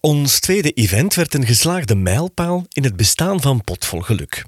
[0.00, 4.44] Ons tweede event werd een geslaagde mijlpaal in het bestaan van Potvol Geluk.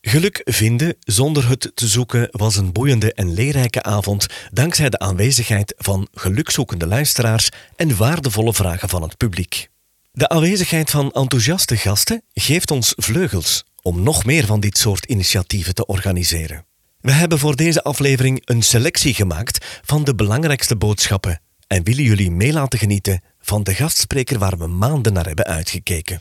[0.00, 5.74] Geluk vinden zonder het te zoeken was een boeiende en leerrijke avond dankzij de aanwezigheid
[5.76, 9.68] van gelukzoekende luisteraars en waardevolle vragen van het publiek.
[10.12, 15.74] De aanwezigheid van enthousiaste gasten geeft ons vleugels om nog meer van dit soort initiatieven
[15.74, 16.66] te organiseren.
[17.00, 22.30] We hebben voor deze aflevering een selectie gemaakt van de belangrijkste boodschappen en willen jullie
[22.30, 26.20] mee laten genieten van de gastspreker waar we maanden naar hebben uitgekeken.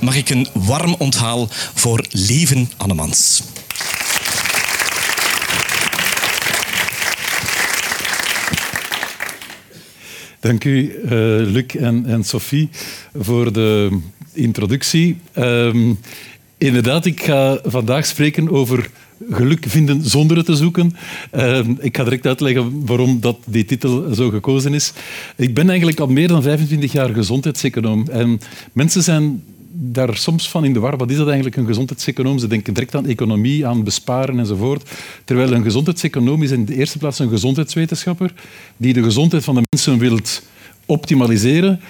[0.00, 3.42] Mag ik een warm onthaal voor Lieven Annemans.
[10.40, 11.10] Dank u, uh,
[11.52, 12.68] Luc en, en Sophie,
[13.14, 14.00] voor de
[14.32, 15.20] introductie.
[15.36, 15.98] Um,
[16.58, 18.90] inderdaad, ik ga vandaag spreken over
[19.30, 20.96] geluk vinden zonder het te zoeken.
[21.34, 24.92] Uh, ik ga direct uitleggen waarom dat die titel zo gekozen is.
[25.36, 28.06] Ik ben eigenlijk al meer dan 25 jaar gezondheidseconoom.
[28.10, 28.40] En
[28.72, 29.42] mensen zijn
[29.74, 30.96] daar soms van in de war.
[30.96, 32.38] Wat is dat eigenlijk, een gezondheidseconoom?
[32.38, 34.90] Ze denken direct aan economie, aan besparen enzovoort.
[35.24, 38.34] Terwijl een gezondheidseconoom is in de eerste plaats een gezondheidswetenschapper
[38.76, 40.42] die de gezondheid van de mensen wilt
[40.86, 41.80] optimaliseren,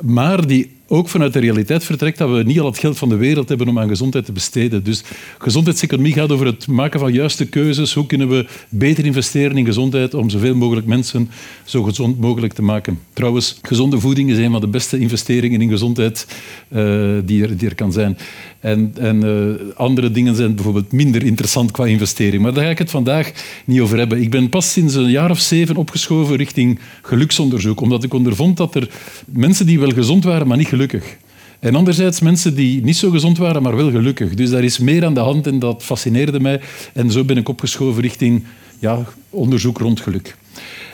[0.00, 3.16] maar die ook vanuit de realiteit vertrekt dat we niet al het geld van de
[3.16, 4.84] wereld hebben om aan gezondheid te besteden.
[4.84, 5.02] Dus
[5.38, 7.94] gezondheidseconomie gaat over het maken van juiste keuzes.
[7.94, 11.30] Hoe kunnen we beter investeren in gezondheid om zoveel mogelijk mensen
[11.64, 12.98] zo gezond mogelijk te maken?
[13.12, 16.26] Trouwens, gezonde voeding is een van de beste investeringen in gezondheid
[16.68, 18.18] uh, die, er, kan zijn.
[18.60, 22.42] En, en uh, andere dingen zijn bijvoorbeeld minder interessant qua investering.
[22.42, 23.32] Maar daar ga ik het vandaag
[23.64, 24.22] niet over hebben.
[24.22, 28.74] Ik ben pas sinds een jaar of zeven opgeschoven richting geluksonderzoek, omdat ik ondervond dat
[28.74, 28.88] er
[29.24, 31.16] mensen die wel gezond waren, maar niet gelukkig.
[31.58, 34.34] En anderzijds mensen die niet zo gezond waren, maar wel gelukkig.
[34.34, 36.60] Dus daar is meer aan de hand en dat fascineerde mij.
[36.92, 38.44] En zo ben ik opgeschoven richting
[38.78, 40.36] ja, onderzoek rond geluk.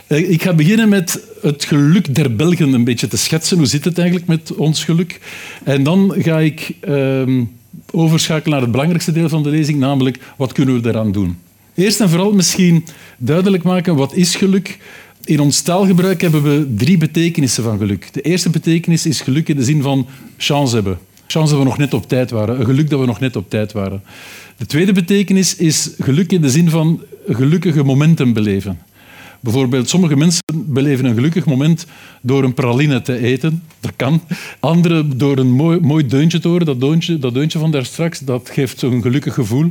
[0.07, 3.57] Eh, ik ga beginnen met het geluk der Belgen een beetje te schetsen.
[3.57, 5.21] Hoe zit het eigenlijk met ons geluk?
[5.65, 7.43] En dan ga ik uh,
[7.91, 11.39] overschakelen naar het belangrijkste deel van de lezing, namelijk wat kunnen we daaraan doen.
[11.75, 12.85] Eerst en vooral misschien
[13.19, 14.79] duidelijk maken wat is geluk
[15.27, 18.13] in ons taalgebruik hebben we drie betekenissen van geluk.
[18.13, 20.07] De eerste betekenis is geluk in de zin van
[20.37, 20.99] chance hebben.
[21.27, 22.61] Chance dat we nog net op tijd waren.
[22.61, 24.03] Een geluk dat we nog net op tijd waren.
[24.57, 28.79] De tweede betekenis is geluk in de zin van gelukkige momenten beleven.
[29.41, 31.87] Bijvoorbeeld, sommige mensen beleven een gelukkig moment
[32.21, 33.63] door een praline te eten.
[33.81, 34.21] Dat kan.
[34.61, 36.67] Anderen door een mooi, mooi deuntje te horen.
[36.67, 39.71] Dat deuntje, dat deuntje van daar straks, dat geeft zo'n gelukkig gevoel.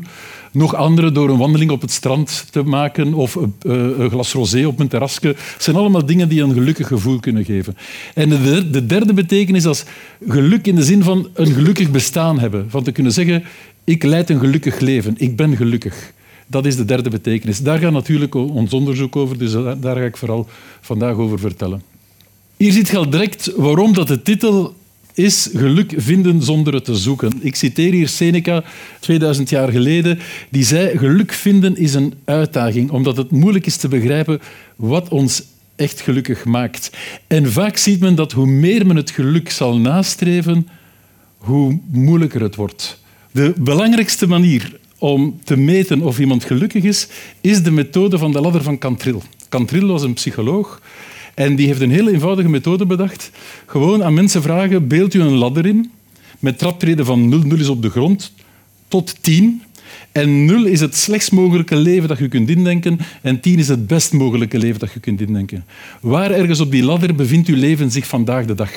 [0.56, 4.34] Nog anderen door een wandeling op het strand te maken of een, eh, een glas
[4.34, 5.28] rosé op een terrasje.
[5.28, 7.78] Het zijn allemaal dingen die een gelukkig gevoel kunnen geven.
[8.14, 8.30] En
[8.72, 9.84] de derde betekenis is
[10.28, 12.70] geluk in de zin van een gelukkig bestaan hebben.
[12.70, 13.44] Van te kunnen zeggen,
[13.84, 15.14] ik leid een gelukkig leven.
[15.18, 16.14] Ik ben gelukkig.
[16.48, 17.60] Dat is de derde betekenis.
[17.60, 20.48] Daar gaat natuurlijk ons onderzoek over, dus daar ga ik vooral
[20.82, 21.82] vandaag over vertellen.
[22.58, 24.76] Hier ziet je al direct waarom dat de titel
[25.16, 27.32] is geluk vinden zonder het te zoeken.
[27.42, 28.64] Ik citeer hier Seneca,
[29.00, 33.88] 2000 jaar geleden, die zei geluk vinden is een uitdaging, omdat het moeilijk is te
[33.88, 34.40] begrijpen
[34.76, 35.44] wat ons
[35.76, 36.90] echt gelukkig maakt.
[37.28, 40.68] En vaak ziet men dat hoe meer men het geluk zal nastreven,
[41.38, 43.00] hoe moeilijker het wordt.
[43.32, 47.08] De belangrijkste manier om te meten of iemand gelukkig is,
[47.42, 49.24] is de methode van de ladder van Cantril.
[49.50, 50.82] Cantril was een psycholoog
[51.36, 53.32] en die heeft een heel eenvoudige methode bedacht.
[53.66, 55.92] Gewoon aan mensen vragen, beeld u een ladder in
[56.40, 58.34] met traptreden van 0, 0 is op de grond,
[58.88, 59.62] tot 10.
[60.12, 63.88] En 0 is het slechtst mogelijke leven dat je kunt indenken en 10 is het
[63.88, 65.66] best mogelijke leven dat je kunt indenken.
[66.02, 68.72] Waar ergens op die ladder bevindt uw leven zich vandaag de dag?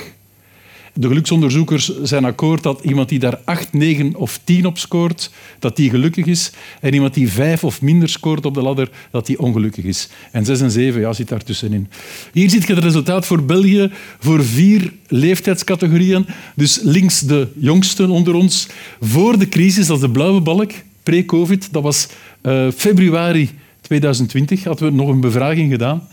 [1.01, 5.77] De geluksonderzoekers zijn akkoord dat iemand die daar 8, 9 of 10 op scoort, dat
[5.77, 6.53] die gelukkig is.
[6.81, 10.09] En iemand die 5 of minder scoort op de ladder, dat die ongelukkig is.
[10.33, 11.89] En 6 en 7 ja, zit daartussenin.
[12.33, 16.27] Hier ziet je het resultaat voor België voor vier leeftijdscategorieën.
[16.55, 18.69] Dus links de jongsten onder ons.
[19.01, 20.73] Voor de crisis, dat is de blauwe balk,
[21.03, 22.09] pre-covid, dat was
[22.43, 26.09] uh, februari 2020, hadden we nog een bevraging gedaan.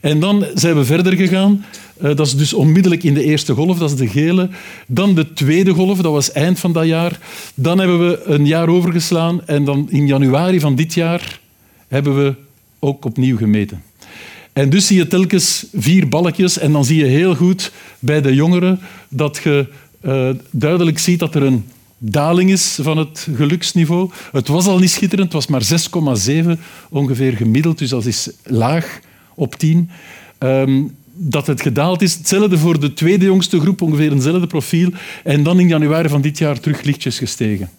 [0.00, 1.64] En dan zijn we verder gegaan.
[2.02, 4.48] Uh, dat is dus onmiddellijk in de eerste golf, dat is de gele.
[4.86, 7.18] Dan de tweede golf, dat was eind van dat jaar.
[7.54, 11.40] Dan hebben we een jaar overgeslaan en dan in januari van dit jaar
[11.88, 12.34] hebben we
[12.78, 13.82] ook opnieuw gemeten.
[14.52, 18.34] En dus zie je telkens vier balkjes en dan zie je heel goed bij de
[18.34, 19.66] jongeren dat je
[20.02, 21.64] uh, duidelijk ziet dat er een
[21.98, 24.10] daling is van het geluksniveau.
[24.32, 29.00] Het was al niet schitterend, het was maar 6,7 ongeveer gemiddeld, dus dat is laag
[29.34, 29.90] op 10.
[30.38, 32.14] Um, dat het gedaald is.
[32.14, 34.90] Hetzelfde voor de tweede jongste groep, ongeveer eenzelfde profiel.
[35.24, 37.70] En dan in januari van dit jaar terug lichtjes gestegen.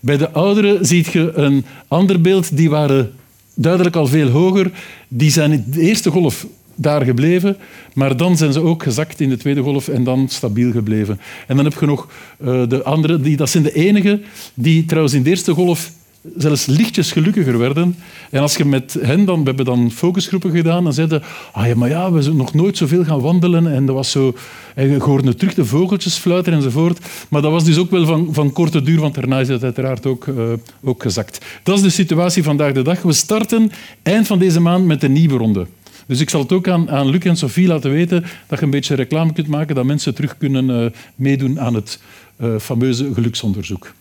[0.00, 2.56] Bij de ouderen zie je een ander beeld.
[2.56, 3.12] Die waren
[3.54, 4.70] duidelijk al veel hoger.
[5.08, 7.56] Die zijn in de eerste golf daar gebleven,
[7.94, 11.20] maar dan zijn ze ook gezakt in de tweede golf en dan stabiel gebleven.
[11.46, 12.08] En dan heb je nog
[12.40, 14.22] uh, de andere, dat zijn de enigen
[14.54, 15.92] die trouwens in de eerste golf
[16.36, 17.96] zelfs lichtjes gelukkiger werden.
[18.30, 21.22] En als je met hen dan, we hebben dan focusgroepen gedaan, dan zeiden
[21.52, 24.34] ah ja, maar ja, we zijn nog nooit zoveel gaan wandelen en dat was zo,
[24.74, 26.98] en je hoorde terug de vogeltjes fluiten enzovoort.
[27.28, 30.06] Maar dat was dus ook wel van, van korte duur, want daarna is het uiteraard
[30.06, 30.52] ook, uh,
[30.84, 31.44] ook gezakt.
[31.62, 33.02] Dat is de situatie vandaag de dag.
[33.02, 33.70] We starten
[34.02, 35.66] eind van deze maand met een nieuwe ronde.
[36.06, 38.70] Dus ik zal het ook aan, aan Luc en Sophie laten weten dat je een
[38.70, 42.00] beetje reclame kunt maken, dat mensen terug kunnen uh, meedoen aan het
[42.40, 43.92] uh, fameuze geluksonderzoek.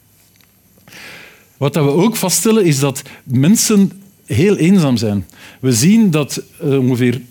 [1.58, 3.92] Wat we ook vaststellen is dat mensen
[4.26, 5.26] heel eenzaam zijn.
[5.60, 7.22] We zien dat uh, ongeveer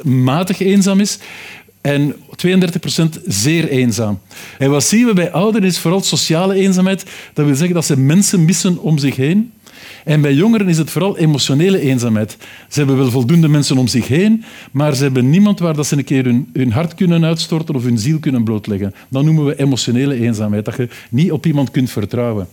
[0.00, 1.18] 36% matig eenzaam is
[1.80, 2.16] en 32%
[3.26, 4.18] zeer eenzaam.
[4.58, 7.04] En wat zien we bij ouderen is vooral sociale eenzaamheid.
[7.32, 9.52] Dat wil zeggen dat ze mensen missen om zich heen.
[10.04, 12.36] En bij jongeren is het vooral emotionele eenzaamheid.
[12.68, 15.96] Ze hebben wel voldoende mensen om zich heen, maar ze hebben niemand waar dat ze
[15.96, 18.94] een keer hun, hun hart kunnen uitstorten of hun ziel kunnen blootleggen.
[19.08, 22.48] Dat noemen we emotionele eenzaamheid, dat je niet op iemand kunt vertrouwen.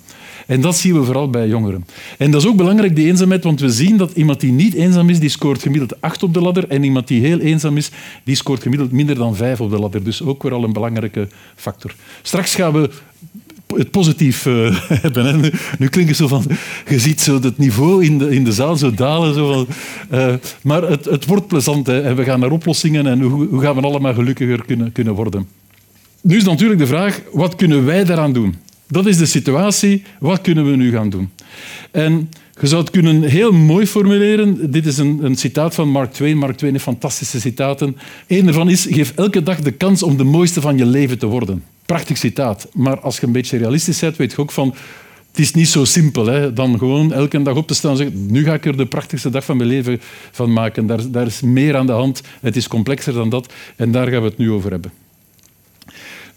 [0.47, 1.85] En dat zien we vooral bij jongeren.
[2.17, 5.09] En dat is ook belangrijk, die eenzaamheid, want we zien dat iemand die niet eenzaam
[5.09, 6.67] is, die scoort gemiddeld 8 op de ladder.
[6.67, 7.91] En iemand die heel eenzaam is,
[8.23, 10.03] die scoort gemiddeld minder dan 5 op de ladder.
[10.03, 11.95] Dus ook weer al een belangrijke factor.
[12.21, 12.89] Straks gaan we
[13.75, 15.51] het positief uh, hebben.
[15.79, 16.43] Nu, klinkt het zo van...
[16.87, 19.33] Je ziet zo het niveau in de, in de zaal zo dalen.
[19.33, 19.67] Zo
[20.11, 20.33] uh,
[20.63, 23.75] maar het, het wordt plezant hè, en we gaan naar oplossingen en hoe, hoe gaan
[23.75, 25.47] we allemaal gelukkiger kunnen, kunnen worden.
[26.21, 28.55] Nu is natuurlijk de vraag, wat kunnen wij daaraan doen?
[28.87, 30.03] Dat is de situatie.
[30.19, 31.29] Wat kunnen we nu gaan doen?
[31.91, 32.29] En
[32.59, 34.71] je zou het kunnen heel mooi formuleren.
[34.71, 36.37] Dit is een, een citaat van Mark Twain.
[36.37, 37.97] Mark Twain heeft fantastische citaten.
[38.27, 41.25] Eén daarvan is, geef elke dag de kans om de mooiste van je leven te
[41.25, 41.63] worden.
[41.85, 42.67] Prachtig citaat.
[42.73, 44.75] Maar als je een beetje realistisch bent, weet je ook van...
[45.31, 46.53] Het is niet zo simpel, hè?
[46.53, 49.29] dan gewoon elke dag op te staan en zeggen nu ga ik er de prachtigste
[49.29, 49.99] dag van mijn leven
[50.31, 50.87] van maken.
[50.87, 52.21] Daar, daar is meer aan de hand.
[52.41, 53.53] Het is complexer dan dat.
[53.75, 54.91] En daar gaan we het nu over hebben.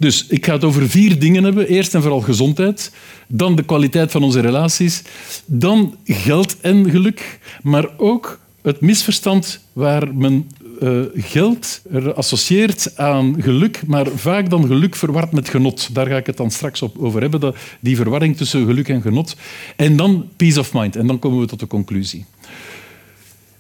[0.01, 1.69] Dus ik ga het over vier dingen hebben.
[1.69, 2.93] Eerst en vooral gezondheid,
[3.29, 5.03] dan de kwaliteit van onze relaties,
[5.47, 10.51] dan geld en geluk, maar ook het misverstand waar men
[10.83, 11.83] uh, geld
[12.15, 15.95] associeert aan geluk, maar vaak dan geluk verward met genot.
[15.95, 19.37] Daar ga ik het dan straks op over hebben, die verwarring tussen geluk en genot.
[19.77, 20.97] En dan peace of mind.
[20.97, 22.25] En dan komen we tot de conclusie.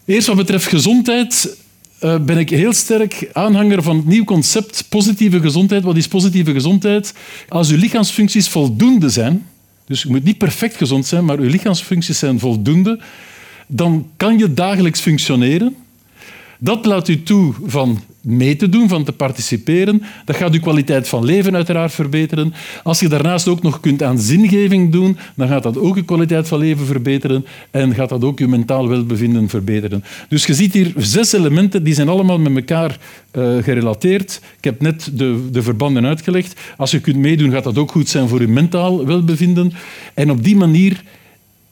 [0.04, 1.56] Eerst wat betreft gezondheid
[2.00, 5.82] uh, ben ik heel sterk aanhanger van het nieuw concept positieve gezondheid.
[5.82, 7.14] Wat is positieve gezondheid?
[7.48, 9.46] Als uw lichaamsfuncties voldoende zijn,
[9.86, 12.98] dus je moet niet perfect gezond zijn, maar uw lichaamsfuncties zijn voldoende,
[13.66, 15.76] dan kan je dagelijks functioneren.
[16.58, 20.02] Dat laat u toe van mee te doen, van te participeren.
[20.24, 22.54] Dat gaat uw kwaliteit van leven uiteraard verbeteren.
[22.82, 26.48] Als je daarnaast ook nog kunt aan zingeving doen, dan gaat dat ook uw kwaliteit
[26.48, 30.04] van leven verbeteren en gaat dat ook uw mentaal welbevinden verbeteren.
[30.28, 32.98] Dus je ziet hier zes elementen, die zijn allemaal met elkaar
[33.32, 34.40] uh, gerelateerd.
[34.56, 36.60] Ik heb net de, de verbanden uitgelegd.
[36.76, 39.72] Als je kunt meedoen, gaat dat ook goed zijn voor uw mentaal welbevinden.
[40.14, 41.02] En op die manier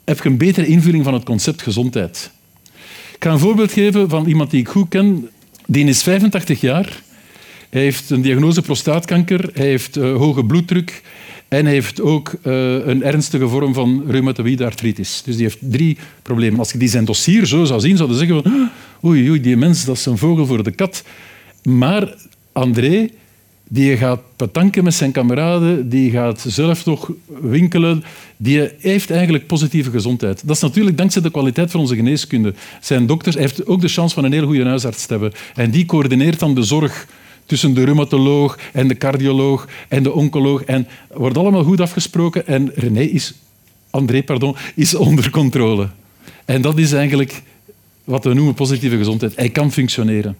[0.04, 2.30] heb je een betere invulling van het concept gezondheid.
[3.14, 5.28] Ik ga een voorbeeld geven van iemand die ik goed ken.
[5.70, 7.02] Die is 85 jaar.
[7.70, 9.50] Hij heeft een diagnose prostaatkanker.
[9.52, 11.02] Hij heeft uh, hoge bloeddruk.
[11.48, 12.52] En hij heeft ook uh,
[12.86, 15.22] een ernstige vorm van reumatoïde artritis.
[15.24, 16.58] Dus die heeft drie problemen.
[16.58, 18.44] Als je die zijn dossier zo zou zien, zou je zeggen.
[18.44, 18.52] Ah,
[19.04, 21.04] oei, oei, die mens, dat is een vogel voor de kat.
[21.62, 22.14] Maar
[22.52, 23.10] André
[23.68, 27.10] die gaat betanken met zijn kameraden, die gaat zelf nog
[27.40, 28.04] winkelen,
[28.37, 30.42] die heeft eigenlijk positieve gezondheid.
[30.46, 32.54] Dat is natuurlijk dankzij de kwaliteit van onze geneeskunde.
[32.80, 35.32] Zijn dokters heeft ook de chance van een heel goede huisarts te hebben.
[35.54, 37.06] En die coördineert dan de zorg
[37.46, 40.62] tussen de reumatoloog en de cardioloog en de oncoloog.
[40.62, 42.46] En wordt allemaal goed afgesproken.
[42.46, 43.34] En René is,
[43.90, 45.88] André pardon, is onder controle.
[46.44, 47.42] En dat is eigenlijk
[48.04, 49.37] wat we noemen positieve gezondheid.
[49.37, 50.37] Hij kan functioneren.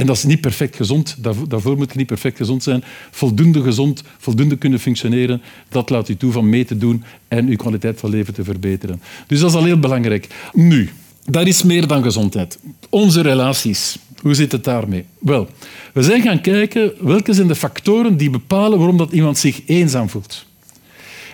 [0.00, 1.16] En dat is niet perfect gezond.
[1.48, 2.84] Daarvoor moet je niet perfect gezond zijn.
[3.10, 7.56] Voldoende gezond, voldoende kunnen functioneren, dat laat u toe van mee te doen en uw
[7.56, 9.02] kwaliteit van leven te verbeteren.
[9.26, 10.26] Dus dat is al heel belangrijk.
[10.52, 10.90] Nu,
[11.24, 12.58] daar is meer dan gezondheid.
[12.88, 13.98] Onze relaties.
[14.22, 15.04] Hoe zit het daarmee?
[15.18, 15.48] Wel,
[15.92, 20.08] we zijn gaan kijken welke zijn de factoren die bepalen waarom dat iemand zich eenzaam
[20.08, 20.46] voelt.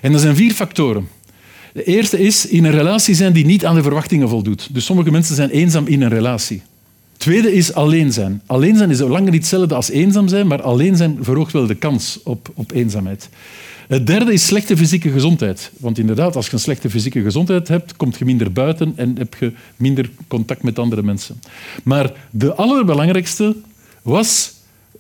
[0.00, 1.08] En er zijn vier factoren.
[1.73, 4.75] De eerste is in een relatie zijn die niet aan de verwachtingen voldoet.
[4.75, 6.62] Dus sommige mensen zijn eenzaam in een relatie.
[7.16, 8.42] Tweede is alleen zijn.
[8.46, 11.75] Alleen zijn is lang niet hetzelfde als eenzaam zijn, maar alleen zijn verhoogt wel de
[11.75, 13.28] kans op, op eenzaamheid.
[13.88, 15.70] Het derde is slechte fysieke gezondheid.
[15.78, 19.35] Want inderdaad, als je een slechte fysieke gezondheid hebt, kom je minder buiten en heb
[19.40, 21.40] je minder contact met andere mensen.
[21.85, 23.56] Maar de allerbelangrijkste
[24.02, 24.52] was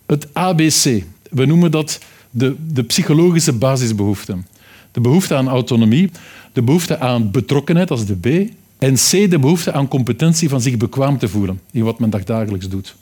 [0.06, 1.04] het ABC.
[1.30, 1.98] We noemen dat
[2.30, 4.46] de, de psychologische basisbehoeften.
[4.92, 6.10] De behoefte aan autonomie,
[6.52, 10.76] de behoefte aan betrokkenheid, als de B, En C, de behoefte aan competentie van zich
[10.76, 12.96] bekwaam te voelen in wat men dagdagelijks doet.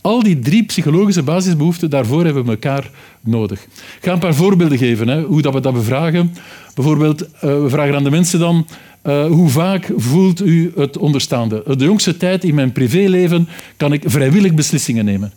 [0.00, 2.90] Al die drie psychologische basisbehoeften, daarvoor hebben we elkaar
[3.20, 3.64] nodig.
[3.64, 6.34] Ik ga een paar voorbeelden geven, hè, hoe dat we dat bevragen.
[6.74, 8.66] Bijvoorbeeld, uh, we vragen aan de mensen dan...
[9.06, 11.62] Uh, hoe vaak voelt u het onderstaande?
[11.76, 15.32] De jongste tijd in mijn privéleven kan ik vrijwillig beslissingen nemen.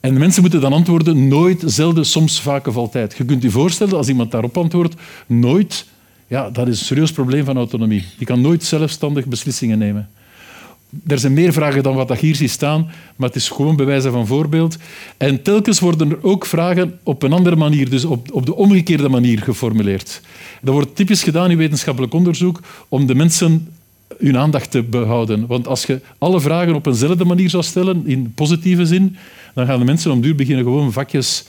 [0.00, 3.14] En de mensen moeten dan antwoorden nooit, zelden, soms, vaak of altijd.
[3.16, 4.94] Je kunt je voorstellen, als iemand daarop antwoordt,
[5.26, 5.86] nooit,
[6.28, 8.04] ja, dat is een serieus probleem van autonomie.
[8.18, 10.08] Die kan nooit zelfstandig beslissingen nemen.
[11.06, 14.12] Er zijn meer vragen dan wat ik hier zie staan, maar het is gewoon bewijzen
[14.12, 14.76] van voorbeeld.
[15.16, 19.08] En telkens worden er ook vragen op een andere manier, dus op, op de omgekeerde
[19.08, 20.20] manier geformuleerd.
[20.62, 23.68] Dat wordt typisch gedaan in wetenschappelijk onderzoek om de mensen
[24.18, 25.46] hun aandacht te behouden.
[25.46, 29.16] Want als je alle vragen op eenzelfde manier zou stellen, in positieve zin,
[29.54, 31.44] dan gaan de mensen om duur beginnen gewoon vakjes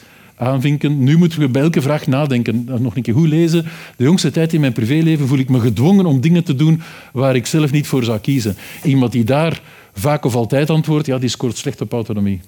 [0.81, 2.67] Nu moeten we bij elke vraag nadenken.
[2.79, 3.65] Nog een keer goed lezen.
[3.95, 6.81] De jongste tijd in mijn privéleven voel ik me gedwongen om dingen te doen
[7.13, 8.55] waar ik zelf niet voor zou kiezen.
[8.83, 9.61] Iemand die daar
[9.93, 12.41] vaak of altijd antwoordt, ja, die scoort slecht op autonomie.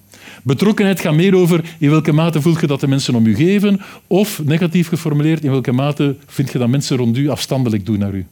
[0.43, 3.81] Betrokkenheid gaat meer over in welke mate voel je dat de mensen om u geven,
[4.07, 8.13] of negatief geformuleerd, in welke mate vind je dat mensen rond u afstandelijk doen naar
[8.13, 8.25] u.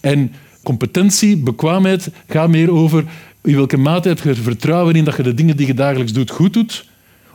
[0.00, 3.04] En competentie, bekwaamheid, gaat meer over
[3.42, 6.30] in welke mate heb je vertrouwen in dat je de dingen die je dagelijks doet
[6.30, 6.86] goed doet,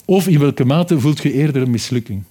[0.05, 2.23] of in welke mate voelt je eerder een mislukking.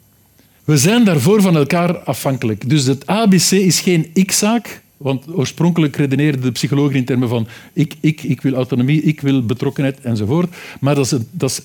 [0.64, 2.68] We zijn daarvoor van elkaar afhankelijk.
[2.68, 7.94] Dus het ABC is geen ik-zaak, want oorspronkelijk redeneerden de psychologen in termen van ik,
[8.00, 10.54] ik, ik wil autonomie, ik wil betrokkenheid enzovoort.
[10.80, 11.62] Maar dat is, dat is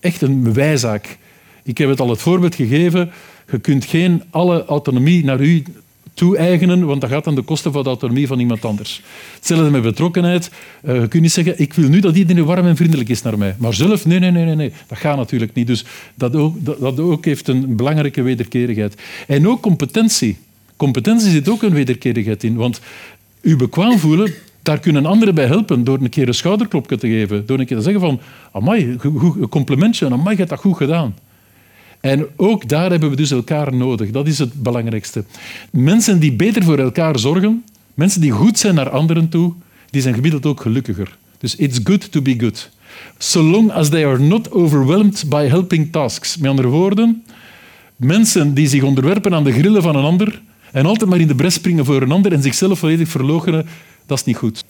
[0.00, 1.18] echt een wijzaak.
[1.64, 3.10] Ik heb het al het voorbeeld gegeven.
[3.50, 5.62] Je kunt geen alle autonomie naar u
[6.14, 9.02] toe-eigenen, want dat gaat aan de kosten van de autonomie van iemand anders.
[9.34, 10.50] Hetzelfde met betrokkenheid.
[10.84, 13.38] Uh, je kunt niet zeggen, ik wil nu dat iedereen warm en vriendelijk is naar
[13.38, 13.54] mij.
[13.58, 14.72] Maar zelf, nee, nee, nee, nee.
[14.86, 15.66] Dat gaat natuurlijk niet.
[15.66, 18.94] Dus dat ook, dat, ook heeft een belangrijke wederkerigheid.
[19.26, 20.36] En ook competentie.
[20.76, 22.54] Competentie zit ook een wederkerigheid in.
[22.54, 22.80] Want
[23.40, 27.46] u bekwaam voelen, daar kunnen anderen bij helpen door een keer een schouderklopje te geven.
[27.46, 28.20] Door een keer te zeggen van,
[28.52, 31.14] amai, een complimentje, amai, je hebt dat goed gedaan.
[32.02, 34.10] En ook daar hebben we dus elkaar nodig.
[34.10, 35.24] Dat is het belangrijkste.
[35.70, 39.52] Mensen die beter voor elkaar zorgen, mensen die goed zijn naar anderen toe,
[39.90, 41.16] die zijn gemiddeld ook gelukkiger.
[41.38, 42.70] Dus it's good to be good.
[43.18, 46.36] So long as they are not overwhelmed by helping tasks.
[46.36, 47.22] Met andere woorden,
[47.96, 50.42] mensen die zich onderwerpen aan de grillen van een ander
[50.72, 53.66] en altijd maar in de bres springen voor een ander en zichzelf volledig verloochenen,
[54.06, 54.64] dat is niet goed.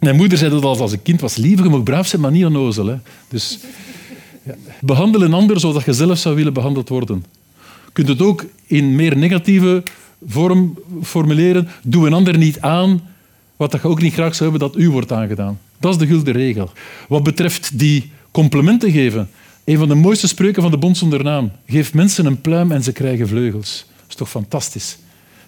[0.00, 2.30] Mijn moeder zei dat als, als een kind was, lieve, je mag braaf zijn, maar
[2.30, 2.86] niet onnozel.
[2.86, 2.96] Hè.
[3.28, 3.58] Dus
[4.80, 7.24] Behandel een ander zoals je zelf zou willen behandeld worden.
[7.84, 9.82] Je kunt het ook in meer negatieve
[10.26, 11.68] vorm formuleren.
[11.82, 13.00] Doe een ander niet aan
[13.56, 15.58] wat je ook niet graag zou hebben dat u wordt aangedaan.
[15.80, 16.70] Dat is de gulden regel.
[17.08, 19.30] Wat betreft die complimenten geven,
[19.64, 21.50] een van de mooiste spreuken van de Bond zonder naam.
[21.66, 23.84] Geef mensen een pluim en ze krijgen vleugels.
[23.96, 24.98] Dat is toch fantastisch?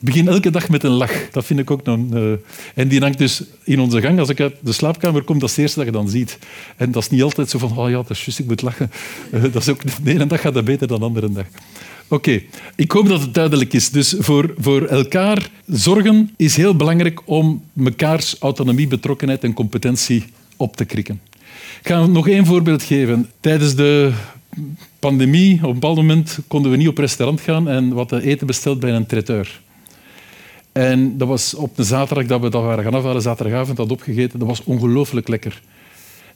[0.01, 1.31] Begin elke dag met een lach.
[1.31, 1.99] Dat vind ik ook nog...
[2.13, 2.33] Uh,
[2.75, 4.19] en die hangt dus in onze gang.
[4.19, 6.39] Als ik uit de slaapkamer kom, dat is het eerste dat je dan ziet.
[6.77, 8.91] En dat is niet altijd zo van, oh ja, dat is juist, ik moet lachen.
[9.31, 11.47] Uh, dat is ook, de ene dag gaat dat beter dan de andere dag.
[12.09, 12.43] Oké,
[12.77, 13.91] ik hoop dat het duidelijk is.
[13.91, 20.25] Dus voor, voor elkaar zorgen is heel belangrijk om mekaars autonomie, betrokkenheid en competentie
[20.57, 21.21] op te krikken.
[21.81, 23.31] Ik ga nog één voorbeeld geven.
[23.41, 24.13] Tijdens de
[24.99, 28.81] pandemie, op een bepaald moment, konden we niet op restaurant gaan en wat eten besteld
[28.81, 29.61] bij een traiteur.
[30.79, 34.39] En dat was op een zaterdag dat we dat waren gaan zaterdagavond had opgegeten.
[34.39, 35.63] Dat was ongelooflijk lekker.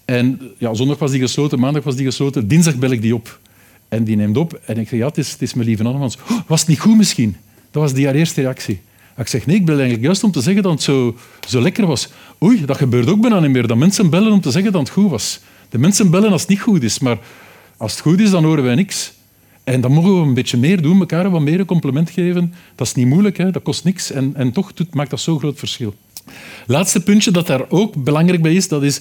[0.04, 2.48] En ja, zondag was die gesloten, maandag was die gesloten.
[2.48, 3.38] Dinsdag bel ik die op.
[3.88, 4.60] En die neemt op.
[4.64, 6.16] En ik zeg, ja, het is, het is mijn lieve Annemans.
[6.30, 7.36] Oh, was het niet goed misschien?
[7.70, 8.80] Dat was die haar eerste reactie.
[9.16, 11.16] Ik zeg, nee, ik bel eigenlijk juist om te zeggen dat het zo,
[11.48, 12.08] zo lekker was.
[12.42, 13.66] Oei, dat gebeurt ook bijna niet meer.
[13.66, 15.40] Dat mensen bellen om te zeggen dat het goed was.
[15.68, 16.98] De mensen bellen als het niet goed is.
[16.98, 17.18] Maar
[17.76, 19.12] als het goed is, dan horen wij niks.
[19.64, 22.54] En dan mogen we een beetje meer doen, elkaar wat meer een compliment geven.
[22.74, 23.50] Dat is niet moeilijk, hè?
[23.50, 24.10] dat kost niks.
[24.10, 25.94] En, en toch maakt dat zo'n groot verschil.
[26.66, 29.00] Laatste puntje dat daar ook belangrijk bij is, dat is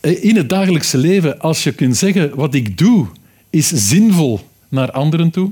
[0.00, 3.06] eh, in het dagelijkse leven, als je kunt zeggen wat ik doe
[3.50, 5.50] is zinvol naar anderen toe.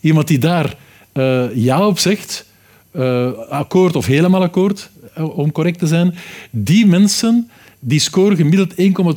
[0.00, 0.76] Iemand die daar
[1.14, 2.46] uh, ja op zegt,
[2.92, 6.14] uh, akkoord of helemaal akkoord, om correct te zijn,
[6.50, 8.74] die mensen die scoren gemiddeld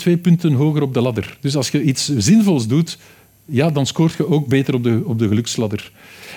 [0.07, 1.37] 1,2 punten hoger op de ladder.
[1.41, 2.97] Dus als je iets zinvols doet,
[3.45, 5.91] ja, dan scoort je ook beter op de, op de geluksladder.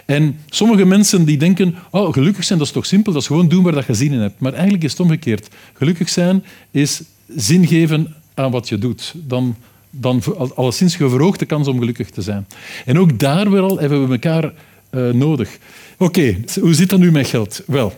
[0.07, 3.49] En sommige mensen die denken, oh, gelukkig zijn, dat is toch simpel, dat is gewoon
[3.49, 4.41] doen waar dat je zin in hebt.
[4.41, 5.49] Maar eigenlijk is het omgekeerd.
[5.75, 7.03] Gelukkig zijn is
[7.37, 9.15] zin geven aan wat je doet.
[9.17, 9.57] Dan,
[9.91, 10.23] dan
[10.55, 12.47] alleszins je verhoogt de kans om gelukkig te zijn.
[12.85, 14.53] En ook daar wel hebben we elkaar
[14.91, 15.59] uh, nodig.
[15.99, 17.63] Oké, hoe zit dat nu met geld?
[17.67, 17.93] Wel,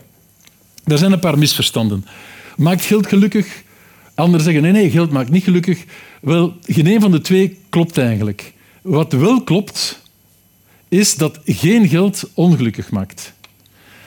[0.85, 2.05] er zijn een paar misverstanden.
[2.57, 3.63] Maakt geld gelukkig?
[4.15, 5.85] Anderen zeggen, nee, nee, geld maakt niet gelukkig.
[6.21, 8.53] Wel, geen een van de twee klopt eigenlijk.
[8.83, 10.03] Wat wel klopt,
[10.89, 13.33] is dat geen geld ongelukkig maakt.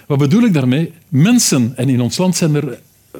[0.08, 0.92] Wat bedoel ik daarmee?
[1.10, 2.80] Mensen, en in ons land zijn er
[3.14, 3.18] 600.000,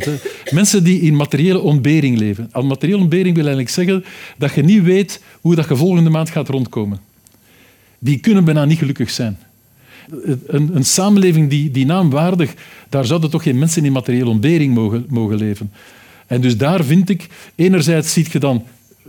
[0.00, 0.12] 700.000.
[0.50, 2.48] Mensen die in materiële ontbering leven.
[2.52, 4.04] Al materiële ontbering wil eigenlijk zeggen
[4.38, 7.00] dat je niet weet hoe dat je volgende maand gaat rondkomen.
[7.98, 9.38] Die kunnen bijna niet gelukkig zijn.
[10.46, 12.54] Een, een samenleving die, die naamwaardig,
[12.88, 15.72] daar zouden toch geen mensen in materiële ontbering mogen, mogen leven.
[16.26, 18.64] En dus daar vind ik, enerzijds ziet je dan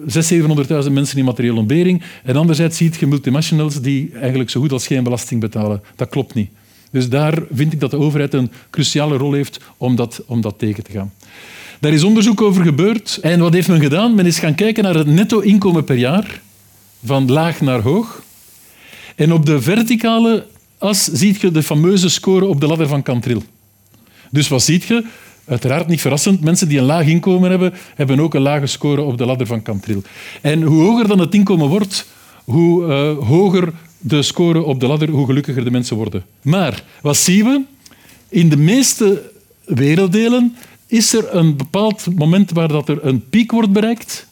[0.08, 4.72] 600.000, 700.000 mensen in materiële ontbering en anderzijds ziet je multinationals die eigenlijk zo goed
[4.72, 5.82] als geen belasting betalen.
[5.96, 6.50] Dat klopt niet.
[6.92, 10.56] Dus daar vind ik dat de overheid een cruciale rol heeft om dat, om dat
[10.58, 11.14] tegen te gaan.
[11.80, 13.20] Daar is onderzoek over gebeurd.
[13.22, 14.16] En wat heeft men gedaan?
[14.16, 16.42] Men is gaan kijken naar het netto-inkomen per jaar,
[17.06, 18.24] van laag naar hoog.
[19.16, 20.46] En op de verticale
[20.78, 23.44] as ziet je de fameuze score op de ladder van Cantril.
[24.32, 25.06] Dus wat ziet je?
[25.50, 29.18] Uiteraard niet verrassend, mensen die een laag inkomen hebben, hebben ook een lage score op
[29.18, 30.02] de ladder van Cantril.
[30.42, 32.08] En hoe hoger dan het inkomen wordt,
[32.44, 36.26] hoe uh, hoger de score op de ladder, hoe gelukkiger de mensen worden.
[36.42, 37.62] Maar wat zien we?
[38.30, 39.32] In de meeste
[39.66, 40.56] werelddelen
[40.88, 44.28] is er een bepaald moment waar dat er een piek wordt bereikt.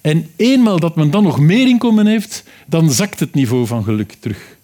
[0.00, 4.16] En eenmaal dat men dan nog meer inkomen heeft, dan zakt het niveau van geluk
[4.20, 4.56] terug.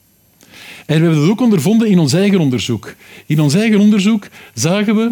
[0.86, 2.94] En we hebben dat ook ondervonden in ons eigen onderzoek.
[3.26, 5.10] In ons eigen onderzoek zagen we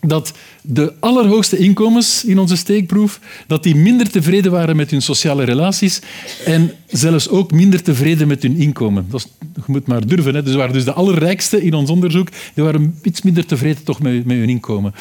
[0.00, 5.44] dat de allerhoogste inkomens in onze steekproef dat die minder tevreden waren met hun sociale
[5.44, 6.00] relaties
[6.44, 9.06] en zelfs ook minder tevreden met hun inkomen.
[9.10, 10.34] Dat je moet maar durven.
[10.34, 10.42] Hè.
[10.42, 14.24] Dus waren dus de allerrijkste in ons onderzoek die waren iets minder tevreden toch met,
[14.24, 14.94] met hun inkomen.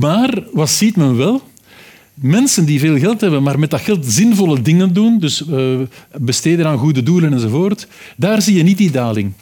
[0.00, 1.42] Maar wat ziet men wel?
[2.14, 5.80] Mensen die veel geld hebben, maar met dat geld zinvolle dingen doen, dus uh,
[6.18, 9.32] besteden aan goede doelen enzovoort, daar zie je niet die daling.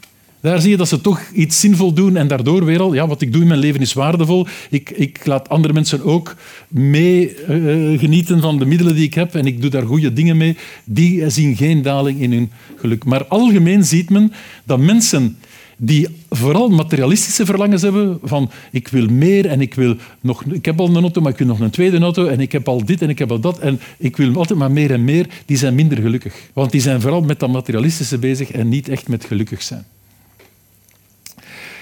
[0.40, 3.20] Daar zie je dat ze toch iets zinvol doen en daardoor weer al, ja, wat
[3.20, 4.46] ik doe in mijn leven is waardevol.
[4.70, 6.36] Ik, ik laat andere mensen ook
[6.68, 10.36] mee uh, genieten van de middelen die ik heb en ik doe daar goede dingen
[10.36, 10.56] mee.
[10.84, 13.04] Die zien geen daling in hun geluk.
[13.04, 14.32] Maar algemeen ziet men
[14.64, 15.36] dat mensen
[15.80, 20.44] die vooral materialistische verlangens hebben van ik wil meer en ik wil nog...
[20.44, 22.68] Ik heb al een auto, maar ik wil nog een tweede auto en ik heb
[22.68, 25.26] al dit en ik heb al dat en ik wil altijd maar meer en meer,
[25.46, 26.34] die zijn minder gelukkig.
[26.52, 29.84] Want die zijn vooral met dat materialistische bezig en niet echt met gelukkig zijn.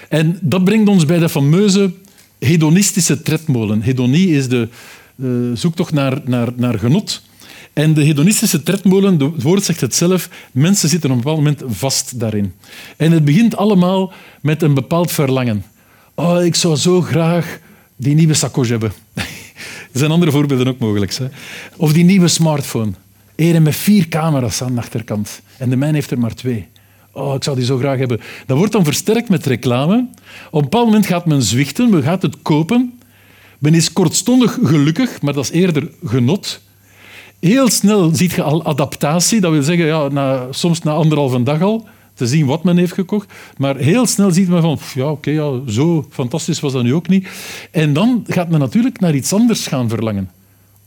[0.09, 1.93] En dat brengt ons bij de fameuze
[2.39, 3.81] hedonistische tredmolen.
[3.81, 4.67] Hedonie is de
[5.15, 7.21] uh, zoektocht naar, naar, naar genot.
[7.73, 11.63] En de hedonistische tredmolen, het woord zegt het zelf, mensen zitten op een bepaald moment
[11.67, 12.53] vast daarin.
[12.97, 15.63] En het begint allemaal met een bepaald verlangen.
[16.15, 17.59] Oh, ik zou zo graag
[17.95, 18.91] die nieuwe sacoche hebben.
[19.93, 21.13] er zijn andere voorbeelden ook mogelijk.
[21.13, 21.25] Hè?
[21.75, 22.91] Of die nieuwe smartphone.
[23.35, 25.41] Eren met vier camera's aan de achterkant.
[25.57, 26.67] En de mijne heeft er maar twee.
[27.17, 28.19] Oh, ik zou die zo graag hebben.
[28.45, 30.07] Dat wordt dan versterkt met reclame.
[30.51, 32.99] Op een bepaald moment gaat men zwichten, men gaat het kopen.
[33.59, 36.61] Men is kortstondig gelukkig, maar dat is eerder genot.
[37.39, 39.41] Heel snel ziet je al adaptatie.
[39.41, 42.93] Dat wil zeggen, ja, na, soms na anderhalve dag al, te zien wat men heeft
[42.93, 43.33] gekocht.
[43.57, 47.07] Maar heel snel ziet men van, ja, oké, ja, zo fantastisch was dat nu ook
[47.07, 47.27] niet.
[47.71, 50.29] En dan gaat men natuurlijk naar iets anders gaan verlangen.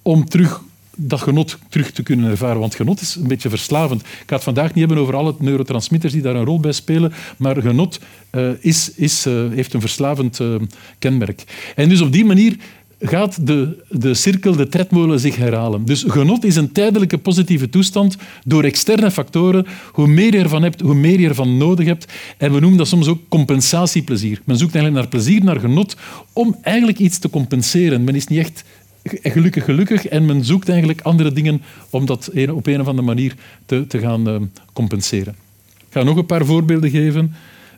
[0.03, 0.62] Om terug
[0.96, 2.61] dat genot terug te kunnen ervaren.
[2.61, 4.00] Want genot is een beetje verslavend.
[4.00, 7.12] Ik ga het vandaag niet hebben over alle neurotransmitters die daar een rol bij spelen,
[7.37, 8.00] maar genot
[8.33, 10.55] uh, is, is, uh, heeft een verslavend uh,
[10.98, 11.44] kenmerk.
[11.76, 12.57] En dus op die manier
[13.00, 15.85] gaat de, de cirkel, de tredmolen zich herhalen.
[15.85, 19.66] Dus genot is een tijdelijke positieve toestand door externe factoren.
[19.92, 22.12] Hoe meer je ervan hebt, hoe meer je ervan nodig hebt.
[22.38, 24.40] En we noemen dat soms ook compensatieplezier.
[24.44, 25.96] Men zoekt eigenlijk naar plezier, naar genot,
[26.33, 28.05] om eigenlijk iets te compenseren.
[28.05, 28.64] Men is niet echt
[29.03, 33.35] gelukkig gelukkig en men zoekt eigenlijk andere dingen om dat op een of andere manier
[33.67, 34.37] te, te gaan uh,
[34.73, 35.35] compenseren.
[35.77, 37.35] Ik ga nog een paar voorbeelden geven.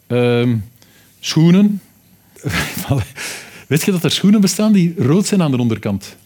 [0.09, 0.49] Uh,
[1.21, 1.81] schoenen.
[3.69, 6.17] Weet je dat er schoenen bestaan die rood zijn aan de onderkant?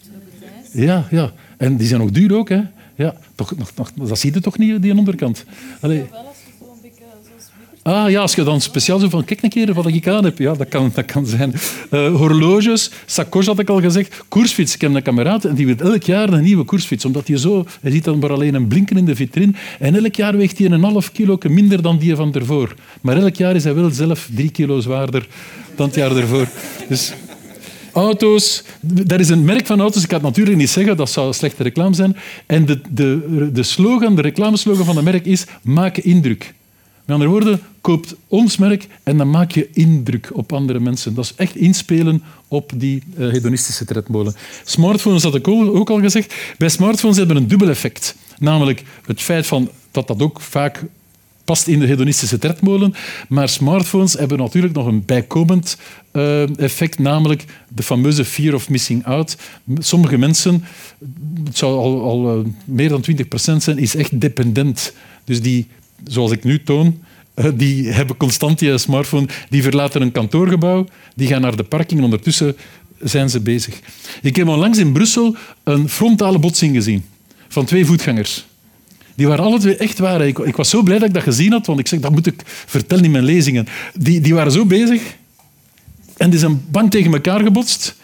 [0.73, 1.31] Ja, ja.
[1.57, 2.61] En die zijn nog duur ook, hè?
[2.95, 5.45] Ja, toch, nog, nog, dat zie je toch niet, die onderkant?
[7.87, 10.37] Ah ja, als je dan speciaal zo van, kijk een keer wat ik aan heb.
[10.37, 11.53] Ja, dat kan, dat kan zijn.
[11.91, 14.23] Uh, horloges, sacoche had ik al gezegd.
[14.27, 14.73] Koersfiets.
[14.73, 17.05] Ik heb een kameraad en die wil elk jaar een nieuwe koersfiets.
[17.05, 19.53] Omdat hij zo, hij ziet dan maar alleen een blinken in de vitrine.
[19.79, 22.75] En elk jaar weegt hij een half kilo minder dan die van ervoor.
[23.01, 25.27] Maar elk jaar is hij wel zelf drie kilo zwaarder
[25.75, 26.47] dan het jaar ervoor.
[26.89, 27.13] Dus
[27.93, 28.63] auto's.
[28.81, 30.01] Dat is een merk van auto's.
[30.01, 32.15] Ik kan het natuurlijk niet zeggen, dat zou slechte reclame zijn.
[32.45, 36.55] En de, de, de slogan, de reclameslogan van het merk is maak indruk.
[37.07, 41.13] Met andere woorden, koopt ons merk en dan maak je indruk op andere mensen.
[41.13, 44.35] Dat is echt inspelen op die uh, hedonistische tredmolen.
[44.63, 46.35] Smartphones had ik ook al gezegd.
[46.57, 48.15] Bij smartphones hebben een dubbel effect.
[48.39, 50.83] Namelijk het feit van dat dat ook vaak
[51.43, 52.93] past in de hedonistische tredmolen.
[53.29, 55.77] Maar smartphones hebben natuurlijk nog een bijkomend
[56.13, 59.37] uh, effect, namelijk de fameuze fear of missing out.
[59.77, 60.63] Sommige mensen,
[61.43, 63.15] het zou al, al uh, meer dan 20%
[63.57, 64.93] zijn, is echt dependent.
[65.23, 65.67] Dus die
[66.03, 66.99] zoals ik nu toon,
[67.37, 69.27] Eh, die hebben constant smartphone.
[69.49, 72.55] Die verlaten een kantoorgebouw, die gaan naar de parking en ondertussen
[73.01, 73.79] zijn ze bezig.
[74.21, 77.05] Ik heb onlangs in Brussel een frontale botsing gezien
[77.47, 78.45] van twee voetgangers.
[79.15, 80.27] Die waren alle twee echt waar.
[80.27, 82.27] Ik, ik, was zo blij dat ik dat gezien had, want ik zeg, dat moet
[82.27, 83.67] ik vertellen in mijn lezingen.
[83.93, 85.01] Die, die waren zo bezig
[86.17, 87.95] en die zijn bang tegen elkaar gebotst.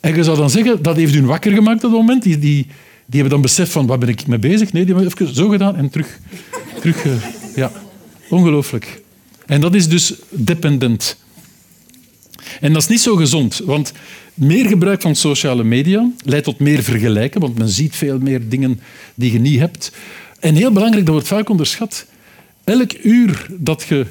[0.00, 2.22] En je zou dan zeggen, dat heeft hun wakker gemaakt op dat moment.
[2.22, 2.66] Die, die,
[3.10, 4.72] hebben dan beseft van, waar ben ik mee bezig?
[4.72, 6.18] Nee, die hebben even zo gedaan en terug.
[6.80, 7.12] terug uh,
[7.58, 7.72] ja,
[8.28, 9.02] ongelooflijk.
[9.46, 11.16] En dat is dus dependent.
[12.60, 13.92] En dat is niet zo gezond, want
[14.34, 18.80] meer gebruik van sociale media leidt tot meer vergelijken, want men ziet veel meer dingen
[19.14, 19.92] die je niet hebt.
[20.40, 22.06] En heel belangrijk, dat wordt vaak onderschat,
[22.64, 24.06] elk uur dat je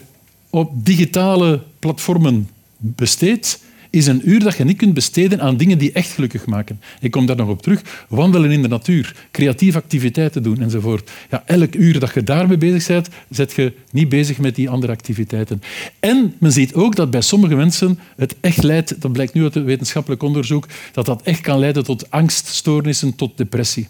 [0.50, 5.92] op digitale platformen besteedt, is een uur dat je niet kunt besteden aan dingen die
[5.92, 6.80] echt gelukkig maken.
[7.00, 7.82] Ik kom daar nog op terug.
[8.10, 11.12] Wandelen in de natuur, creatieve activiteiten doen enzovoort.
[11.30, 14.92] Ja, elk uur dat je daarmee bezig bent, zet je niet bezig met die andere
[14.92, 15.62] activiteiten.
[16.00, 19.54] En men ziet ook dat bij sommige mensen het echt leidt, dat blijkt nu uit
[19.54, 23.88] het wetenschappelijk onderzoek, dat dat echt kan leiden tot angststoornissen, tot depressie.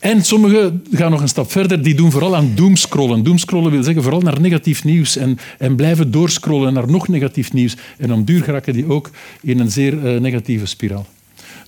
[0.00, 3.22] En sommigen gaan nog een stap verder, die doen vooral aan doomscrollen.
[3.22, 7.76] Doomscrollen wil zeggen vooral naar negatief nieuws en, en blijven doorscrollen naar nog negatief nieuws.
[7.98, 9.10] En om duur geraken die ook
[9.42, 11.06] in een zeer uh, negatieve spiraal.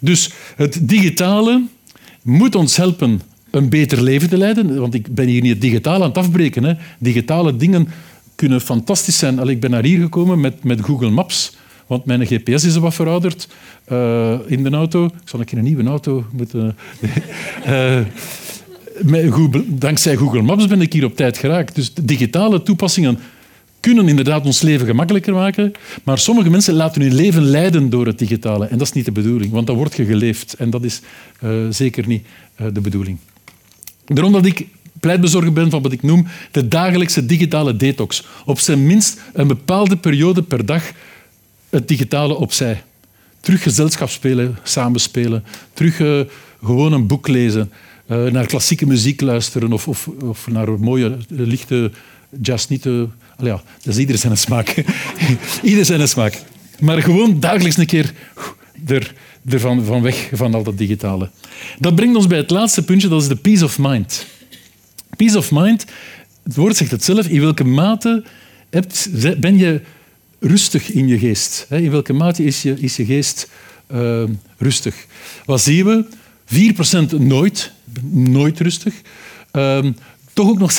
[0.01, 1.63] Dus het digitale
[2.23, 4.81] moet ons helpen een beter leven te leiden.
[4.81, 6.65] Want ik ben hier niet digitaal aan het afbreken.
[6.65, 6.75] Hè.
[6.99, 7.89] Digitale dingen
[8.35, 9.39] kunnen fantastisch zijn.
[9.39, 11.57] Allee, ik ben naar hier gekomen met, met Google Maps.
[11.93, 13.49] Want mijn GPS is wat verouderd
[13.93, 15.05] uh, in de auto.
[15.05, 16.77] Ik zal een een nieuwe auto moeten...
[17.69, 17.99] uh,
[19.33, 21.75] Google, dankzij Google Maps ben ik hier op tijd geraakt.
[21.75, 23.19] Dus digitale toepassingen
[23.81, 28.19] kunnen inderdaad ons leven gemakkelijker maken, maar sommige mensen laten hun leven leiden door het
[28.19, 28.67] digitale.
[28.67, 30.55] En dat is niet de bedoeling, want dan word je geleefd.
[30.55, 31.01] En dat is
[31.45, 32.27] uh, zeker niet
[32.73, 33.19] de bedoeling.
[34.05, 34.67] Daarom dat ik
[35.01, 38.27] pleitbezorger ben van wat ik noem de dagelijkse digitale detox.
[38.45, 40.93] Op zijn minst een bepaalde periode per dag
[41.73, 42.83] het digitale opzij.
[43.41, 45.45] Terug gezelschap spelen, samenspelen.
[45.73, 46.21] Terug uh,
[46.63, 47.73] gewoon een boek lezen.
[48.07, 51.91] Uh, naar klassieke muziek luisteren of, of, of naar mooie, lichte
[52.43, 52.67] jazz.
[52.67, 53.09] Niet te,
[53.39, 54.85] ja, dat is ieder zijn smaak.
[55.63, 56.43] ieder zijn smaak.
[56.81, 58.13] Maar gewoon dagelijks een keer
[58.87, 59.15] er,
[59.49, 61.31] er van, van weg van al dat digitale.
[61.79, 64.27] Dat brengt ons bij het laatste puntje, dat is de peace of mind.
[65.17, 65.85] Peace of mind,
[66.43, 68.25] het woord zegt het zelf, in welke mate
[68.71, 69.09] hebt,
[69.41, 69.81] ben je
[70.43, 71.67] rustig in je geest?
[71.71, 73.49] In welke mate is je, is je geest
[73.93, 74.23] uh,
[74.59, 75.07] rustig?
[75.45, 76.05] Wat zien we?
[77.17, 77.73] 4% nooit,
[78.11, 78.95] nooit rustig.
[79.53, 79.85] Uh,
[80.33, 80.77] toch ook nog 16%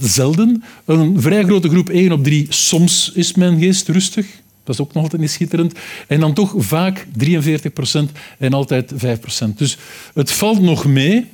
[0.00, 0.62] zelden.
[0.84, 4.26] Een vrij grote groep, 1 op 3, soms is mijn geest rustig.
[4.64, 5.78] Dat is ook nog altijd niet schitterend.
[6.06, 7.30] En dan toch vaak 43%
[8.38, 8.96] en altijd 5%.
[9.56, 9.78] Dus
[10.14, 11.26] het valt nog mee,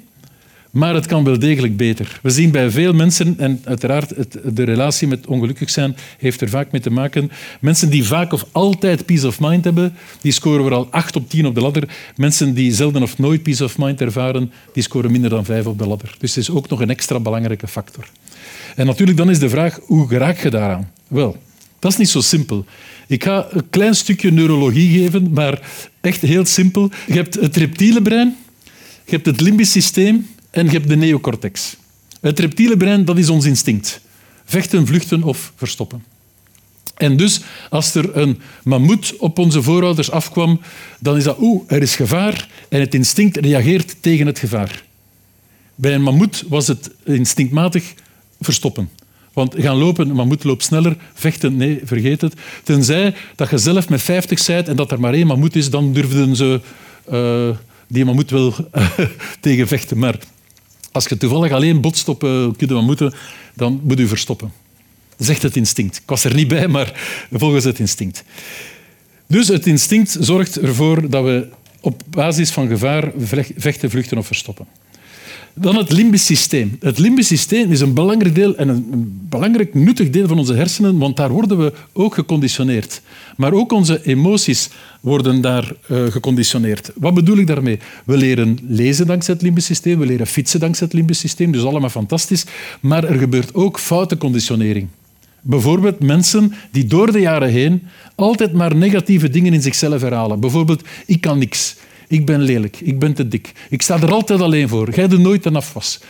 [0.73, 2.21] maar het kan wel degelijk beter.
[2.23, 6.49] We zien bij veel mensen, en uiteraard het, de relatie met ongelukkig zijn heeft er
[6.49, 7.31] vaak mee te maken.
[7.61, 11.47] Mensen die vaak of altijd peace of mind hebben, die scoren vooral 8 op 10
[11.47, 11.89] op de ladder.
[12.17, 15.79] Mensen die zelden of nooit peace of mind ervaren, die scoren minder dan 5 op
[15.79, 16.15] de ladder.
[16.19, 18.05] Dus het is ook nog een extra belangrijke factor.
[18.77, 20.91] En natuurlijk dan is de vraag, hoe raak je daaraan?
[21.09, 21.37] Wel,
[21.79, 22.65] dat is niet zo simpel.
[23.07, 25.61] Ik ga een klein stukje neurologie geven, maar
[26.01, 26.91] echt heel simpel.
[27.07, 28.37] Je hebt het reptiele brein,
[29.05, 31.77] je hebt het limbisch systeem en je hebt de neocortex.
[32.21, 34.01] Het reptiele brein, dat is ons instinct.
[34.45, 36.05] Vechten, vluchten of verstoppen.
[36.97, 40.61] En dus, als er een mammoet op onze voorouders afkwam,
[41.01, 44.85] dan is dat, oeh, er is gevaar en het instinct reageert tegen het gevaar.
[45.75, 47.95] Bij een mammoet was het instinctmatig
[48.41, 48.89] verstoppen.
[49.33, 52.35] Want gaan lopen, een mammoet loopt sneller, vechten, nee, vergeet het.
[52.63, 55.93] Tenzij dat je zelf met 50 bent en dat er maar één mammoet is, dan
[55.93, 56.61] durfden ze
[57.13, 57.57] uh,
[57.89, 58.55] die mammoet wel
[59.41, 59.99] tegen vechten.
[59.99, 60.19] Maar
[60.93, 62.49] als je toevallig alleen botst op uh,
[63.55, 64.53] dan moet je verstoppen.
[65.19, 65.97] Zegt het instinct.
[65.97, 66.93] Ik was er niet bij, maar
[67.33, 68.25] volgens het instinct.
[69.27, 71.49] Dus het instinct zorgt ervoor dat we
[71.81, 73.13] op basis van gevaar
[73.57, 74.67] vechten, vluchten of verstoppen.
[75.55, 76.77] Dan het limbisch systeem.
[76.81, 78.85] Het limbisch systeem is een belangrijk deel en een
[79.29, 83.01] belangrijk nuttig deel van onze hersenen, want daar worden we ook geconditioneerd.
[83.37, 84.69] Maar ook onze emoties
[85.01, 86.93] worden daar uh, geconditioneerd.
[86.95, 87.79] Wat bedoel ik daarmee?
[88.05, 91.65] We leren lezen dankzij het limbisch systeem, we leren fietsen dankzij het limbisch systeem, dus
[91.65, 92.45] allemaal fantastisch.
[92.81, 94.89] Maar er gebeurt ook foute conditionering.
[95.41, 97.83] Bijvoorbeeld mensen die door de jaren heen
[98.15, 100.41] altijd maar negatieve dingen in zichzelf herhalen.
[100.41, 101.77] Bijvoorbeeld, ik kan niks.
[102.13, 103.53] Ik ben lelijk, ik ben te dik.
[103.69, 104.95] Ik sta er altijd alleen voor.
[104.95, 106.01] Jij doet nooit een afwas.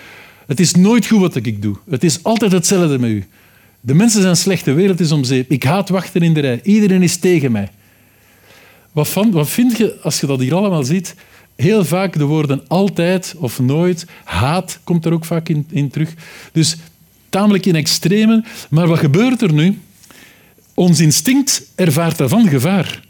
[0.47, 1.77] Het is nooit goed wat ik doe.
[1.91, 3.25] Het is altijd hetzelfde met u.
[3.81, 5.51] De mensen zijn slecht, de wereld is om zeep.
[5.51, 6.61] Ik haat wachten in de rij.
[6.63, 7.71] Iedereen is tegen mij.
[8.93, 11.15] Wat, van, wat vind je, als je dat hier allemaal ziet,
[11.57, 16.15] heel vaak de woorden altijd of nooit, haat komt er ook vaak in, in terug.
[16.53, 16.77] Dus
[17.29, 18.45] tamelijk in extreme.
[18.71, 19.79] Maar wat gebeurt er nu?
[20.75, 23.03] Ons instinct ervaart daarvan gevaar.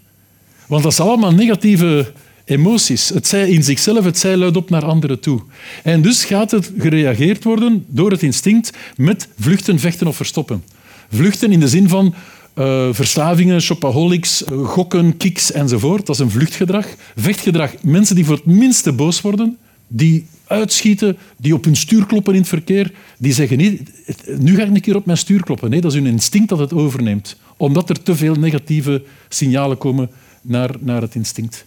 [0.66, 2.12] Want dat zijn allemaal negatieve
[2.44, 3.09] emoties.
[3.09, 5.42] Het zij in zichzelf, het zij luidop naar anderen toe.
[5.83, 10.64] En dus gaat het gereageerd worden door het instinct met vluchten, vechten of verstoppen.
[11.11, 12.14] Vluchten in de zin van
[12.55, 16.07] uh, verslavingen, shopaholics, uh, gokken, kiks enzovoort.
[16.07, 16.87] Dat is een vluchtgedrag.
[17.16, 22.35] Vechtgedrag, mensen die voor het minste boos worden, die uitschieten, die op hun stuur kloppen
[22.35, 23.90] in het verkeer, die zeggen niet,
[24.38, 25.70] nu ga ik een keer op mijn stuur kloppen.
[25.70, 27.37] Nee, dat is hun instinct dat het overneemt.
[27.57, 30.11] Omdat er te veel negatieve signalen komen
[30.42, 31.64] naar, naar het instinct.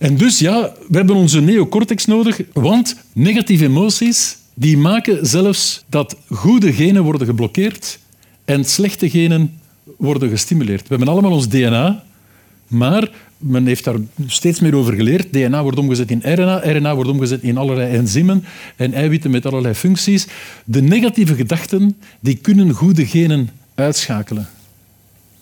[0.00, 6.16] En dus ja, we hebben onze neocortex nodig, want negatieve emoties die maken zelfs dat
[6.28, 7.98] goede genen worden geblokkeerd
[8.44, 9.60] en slechte genen
[9.96, 10.80] worden gestimuleerd.
[10.80, 12.04] We hebben allemaal ons DNA,
[12.66, 15.32] maar men heeft daar steeds meer over geleerd.
[15.32, 18.44] DNA wordt omgezet in RNA, RNA wordt omgezet in allerlei enzymen
[18.76, 20.26] en eiwitten met allerlei functies.
[20.64, 24.48] De negatieve gedachten die kunnen goede genen uitschakelen.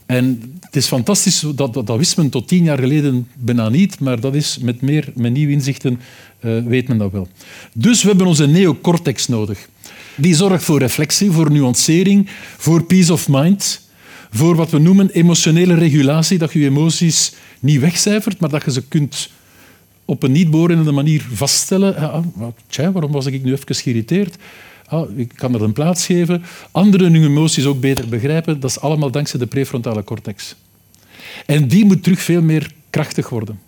[0.09, 4.01] En het is fantastisch, dat, dat, dat, wist men tot tien jaar geleden bijna niet,
[4.01, 6.01] maar dat is met, meer, met nieuwe inzichten
[6.41, 7.29] uh, weet men dat wel.
[7.75, 9.69] Dus we hebben onze neocortex nodig.
[10.17, 13.89] Die zorgt voor reflectie, voor nuancering, voor peace of mind,
[14.31, 18.73] voor wat we noemen emotionele regulatie, dat je je emoties niet wegcijfert, maar dat je
[18.73, 19.31] ze kunt
[20.05, 21.97] op een niet behorende manier vaststellen.
[21.97, 22.25] Ah,
[22.67, 24.37] tja, waarom was ik nu even geïrriteerd?
[24.89, 26.43] Ah, ik kan er een plaats geven.
[26.71, 28.61] Anderen hun emoties ook beter begrijpen.
[28.61, 30.55] Dat is allemaal dankzij de prefrontale cortex.
[31.47, 33.59] En die moet terug veel meer krachtig worden.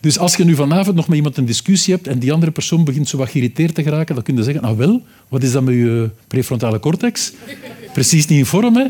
[0.00, 2.84] Dus als je nu vanavond nog met iemand een discussie hebt en die andere persoon
[2.84, 5.62] begint zo wat geïrriteerd te geraken, dan kun je zeggen, ah wel, wat is dat
[5.62, 7.32] met je prefrontale cortex?
[7.92, 8.86] Precies niet in vorm, hè?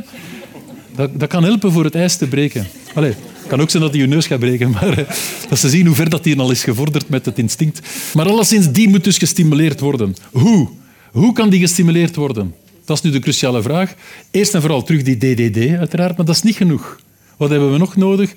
[0.94, 2.66] Dat, dat kan helpen voor het ijs te breken.
[2.94, 5.08] Het kan ook zijn dat hij je neus gaat breken, maar eh,
[5.48, 7.80] dat ze zien hoe ver dat hij al is gevorderd met het instinct.
[8.14, 10.14] Maar alleszins, die moet dus gestimuleerd worden.
[10.32, 10.68] Hoe?
[11.16, 12.54] Hoe kan die gestimuleerd worden?
[12.84, 13.94] Dat is nu de cruciale vraag.
[14.30, 17.00] Eerst en vooral terug die DDD, uiteraard, maar dat is niet genoeg.
[17.36, 18.34] Wat hebben we nog nodig?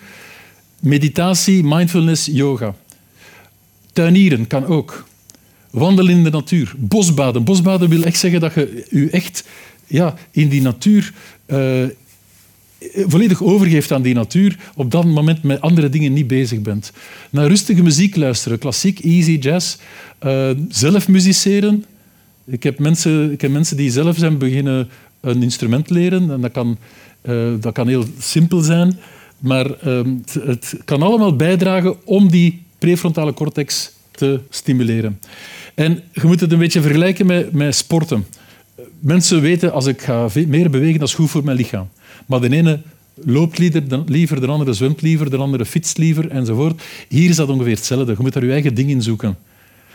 [0.80, 2.76] Meditatie, mindfulness, yoga.
[3.94, 5.08] Tuinieren kan ook.
[5.70, 6.74] Wandelen in de natuur.
[6.78, 7.44] Bosbaden.
[7.44, 9.44] Bosbaden wil echt zeggen dat je je echt
[9.88, 11.14] ja, in die natuur
[11.48, 11.84] uh,
[13.08, 16.92] volledig overgeeft aan die natuur, op dat moment met andere dingen niet bezig bent.
[17.30, 19.76] Naar rustige muziek luisteren, klassiek, easy, jazz,
[20.26, 21.86] uh, zelf musiceren.
[22.50, 24.90] Ik heb, mensen, ik heb mensen die zelf zijn beginnen
[25.22, 26.78] een instrument leren en dat kan,
[27.24, 29.00] uh, dat kan heel simpel zijn,
[29.40, 35.20] maar het, het kan allemaal bijdragen om die prefrontale cortex te stimuleren.
[35.76, 38.26] En je moet het een beetje vergelijken met, met sporten.
[39.00, 41.90] Mensen weten, als ik ga meer bewegen, dat is goed voor mijn lichaam.
[42.26, 42.82] Maar de ene
[43.26, 43.58] loopt
[44.08, 46.82] liever, de andere zwemt liever, de andere fietst liever, enzovoort.
[47.08, 48.12] Hier is dat ongeveer hetzelfde.
[48.12, 49.38] Je moet daar je eigen ding in zoeken.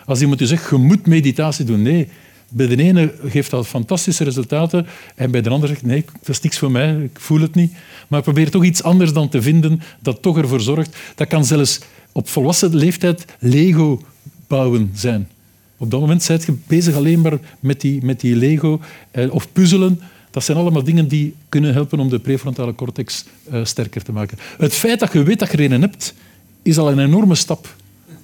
[0.04, 1.82] Als iemand je zegt, je moet meditatie doen.
[1.82, 2.08] Nee,
[2.48, 6.40] bij de ene geeft dat fantastische resultaten en bij de andere zegt, nee, dat is
[6.40, 7.72] niks voor mij, ik voel het niet.
[8.08, 10.96] Maar probeer toch iets anders dan te vinden dat toch ervoor zorgt.
[11.14, 11.80] Dat kan zelfs
[12.12, 14.02] op volwassen leeftijd Lego
[14.46, 15.28] bouwen zijn.
[15.76, 18.80] Op dat moment ben je bezig alleen maar met die, met die Lego
[19.10, 20.00] eh, of puzzelen.
[20.30, 24.38] Dat zijn allemaal dingen die kunnen helpen om de prefrontale cortex uh, sterker te maken.
[24.58, 26.14] Het feit dat je weet dat je er een hebt,
[26.62, 27.74] is al een enorme stap.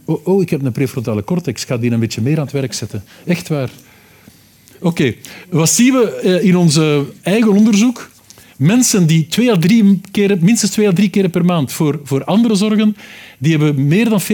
[0.05, 2.53] Oh, oh, ik heb een prefrontale cortex, ik ga die een beetje meer aan het
[2.53, 3.05] werk zetten.
[3.27, 3.71] Echt waar.
[4.81, 5.15] Oké,
[5.51, 6.79] wat zien we eh, in ons
[7.23, 8.11] eigen onderzoek?
[8.57, 12.25] Mensen die twee à drie keer, minstens twee à drie keer per maand voor, voor
[12.25, 12.97] anderen zorgen,
[13.39, 14.27] die hebben meer dan 40%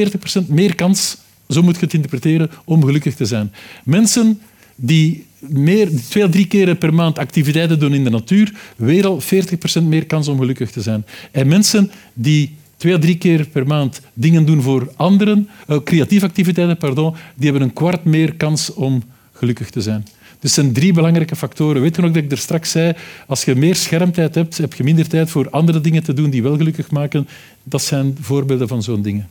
[0.49, 1.17] meer kans,
[1.49, 3.53] zo moet je het interpreteren, om gelukkig te zijn.
[3.85, 4.41] Mensen
[4.77, 9.23] die meer, twee à drie keer per maand activiteiten doen in de natuur, weer al
[9.81, 11.05] 40% meer kans om gelukkig te zijn.
[11.31, 16.27] En mensen die twee à drie keer per maand dingen doen voor anderen, uh, creatieve
[16.27, 20.07] activiteiten, pardon, die hebben een kwart meer kans om gelukkig te zijn.
[20.47, 21.83] Dus zijn drie belangrijke factoren.
[21.83, 22.93] Weet je nog dat ik er straks zei,
[23.27, 26.43] als je meer schermtijd hebt, heb je minder tijd voor andere dingen te doen die
[26.43, 27.29] wel gelukkig maken.
[27.63, 29.29] Dat zijn voorbeelden van zo'n dingen.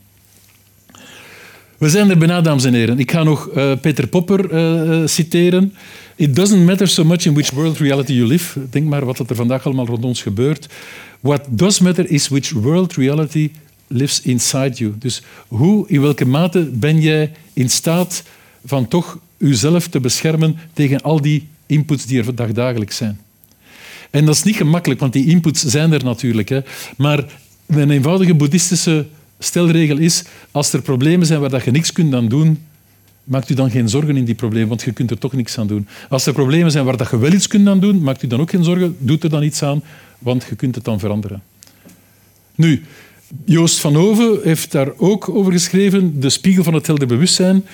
[1.77, 2.99] We zijn er bijna, dames en heren.
[2.99, 5.73] Ik ga nog uh, Peter Popper uh, citeren.
[6.15, 8.59] It doesn't matter so much in which world reality you live.
[8.69, 10.67] Denk maar wat er vandaag allemaal rond ons gebeurt.
[11.19, 13.51] What does matter is which world reality
[13.87, 14.93] lives inside you.
[14.99, 18.23] Dus hoe, in welke mate ben jij in staat
[18.65, 23.19] van toch jezelf te beschermen tegen al die inputs die er dagdagelijks zijn.
[24.09, 26.49] En dat is niet gemakkelijk, want die inputs zijn er natuurlijk.
[26.49, 26.59] Hè.
[26.97, 27.25] Maar
[27.67, 29.05] een eenvoudige boeddhistische
[29.39, 32.59] stelregel is, als er problemen zijn waar je niks kunt aan doen,
[33.23, 35.67] maakt u dan geen zorgen in die problemen, want je kunt er toch niks aan
[35.67, 35.87] doen.
[36.09, 38.49] Als er problemen zijn waar je wel iets kunt aan doen, maakt u dan ook
[38.49, 39.83] geen zorgen, doet er dan iets aan,
[40.19, 41.43] want je kunt het dan veranderen.
[42.55, 42.83] Nu,
[43.45, 47.65] Joost van Hoven heeft daar ook over geschreven, de spiegel van het helder bewustzijn.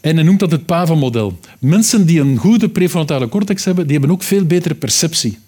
[0.00, 1.38] En hij noemt dat het PAVA-model.
[1.58, 5.38] Mensen die een goede prefrontale cortex hebben, die hebben ook veel betere perceptie.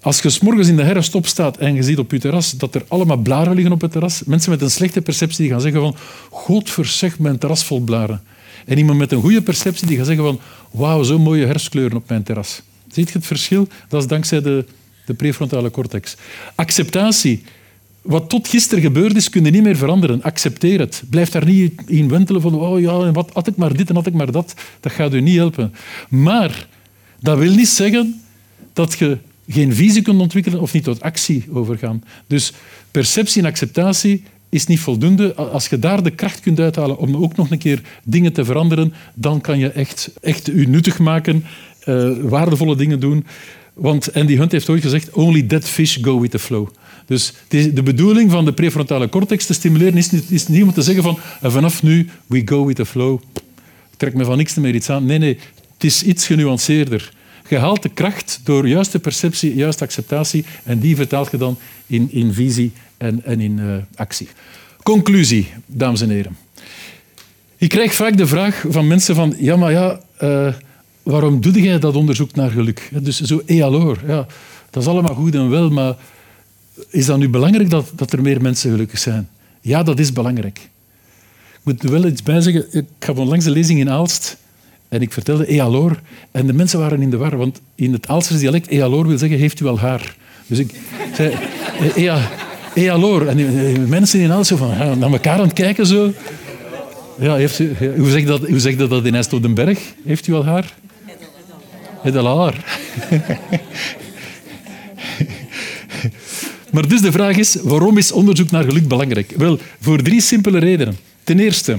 [0.00, 2.74] Als je s morgens in de herfst opstaat en je ziet op je terras dat
[2.74, 5.80] er allemaal blaren liggen op het terras, mensen met een slechte perceptie die gaan zeggen
[5.80, 5.96] van
[6.30, 8.22] godverzeg, mijn terras vol blaren.
[8.66, 12.08] En iemand met een goede perceptie die gaat zeggen van wauw, zo'n mooie herfstkleuren op
[12.08, 12.62] mijn terras.
[12.88, 13.68] Ziet je het verschil?
[13.88, 14.64] Dat is dankzij de,
[15.06, 16.16] de prefrontale cortex.
[16.54, 17.44] Acceptatie.
[18.04, 20.22] Wat tot gisteren gebeurd is, kun je niet meer veranderen.
[20.22, 21.02] Accepteer het.
[21.10, 24.06] Blijf daar niet in wentelen van oh ja, wat had ik maar dit en had
[24.06, 24.54] ik maar dat.
[24.80, 25.74] Dat gaat u niet helpen.
[26.08, 26.66] Maar
[27.20, 28.22] dat wil niet zeggen
[28.72, 32.04] dat je geen visie kunt ontwikkelen of niet tot actie overgaan.
[32.26, 32.52] Dus
[32.90, 35.34] perceptie en acceptatie is niet voldoende.
[35.34, 38.92] Als je daar de kracht kunt uithalen om ook nog een keer dingen te veranderen,
[39.14, 41.44] dan kan je echt, echt u nuttig maken,
[41.86, 43.26] uh, waardevolle dingen doen.
[43.74, 46.68] Want Andy Hunt heeft ooit gezegd, only dead fish go with the flow.
[47.06, 50.82] Dus de bedoeling van de prefrontale cortex te stimuleren is niet, is niet om te
[50.82, 53.20] zeggen van vanaf nu, we go with the flow.
[53.96, 55.04] Trek me van niks meer iets aan.
[55.04, 55.38] Nee, nee,
[55.74, 57.12] het is iets genuanceerder.
[57.48, 62.08] Je haalt de kracht door juiste perceptie, juiste acceptatie en die vertaalt je dan in,
[62.12, 64.28] in visie en, en in uh, actie.
[64.82, 66.36] Conclusie, dames en heren.
[67.56, 70.52] Ik krijg vaak de vraag van mensen van ja, maar ja, uh,
[71.02, 72.90] waarom doe jij dat onderzoek naar geluk?
[72.92, 74.26] Dus zo, eh alors, ja,
[74.70, 75.96] dat is allemaal goed en wel, maar
[76.88, 79.28] is dat nu belangrijk dat, dat er meer mensen gelukkig zijn?
[79.60, 80.58] Ja, dat is belangrijk.
[81.52, 82.66] Ik moet er wel iets bij zeggen.
[82.70, 84.36] Ik gaf onlangs een lezing in Aalst
[84.88, 86.00] en ik vertelde ealoor.
[86.30, 89.38] En de mensen waren in de war, want in het Aalsters dialect ealoor wil zeggen
[89.38, 90.16] heeft u al haar.
[90.46, 90.74] Dus ik
[91.14, 91.34] zei
[91.94, 92.30] ea,
[92.74, 93.26] ealoor.
[93.26, 96.12] En mensen in Aalst zo van, naar elkaar aan het kijken zo.
[97.18, 99.68] Ja, heeft u, hoe, zegt dat, hoe zegt dat, dat in Est op?
[100.04, 100.74] Heeft u al haar?
[102.00, 102.64] Het al haar.
[106.74, 109.34] Maar dus de vraag is, waarom is onderzoek naar geluk belangrijk?
[109.36, 110.96] Wel, voor drie simpele redenen.
[111.24, 111.78] Ten eerste,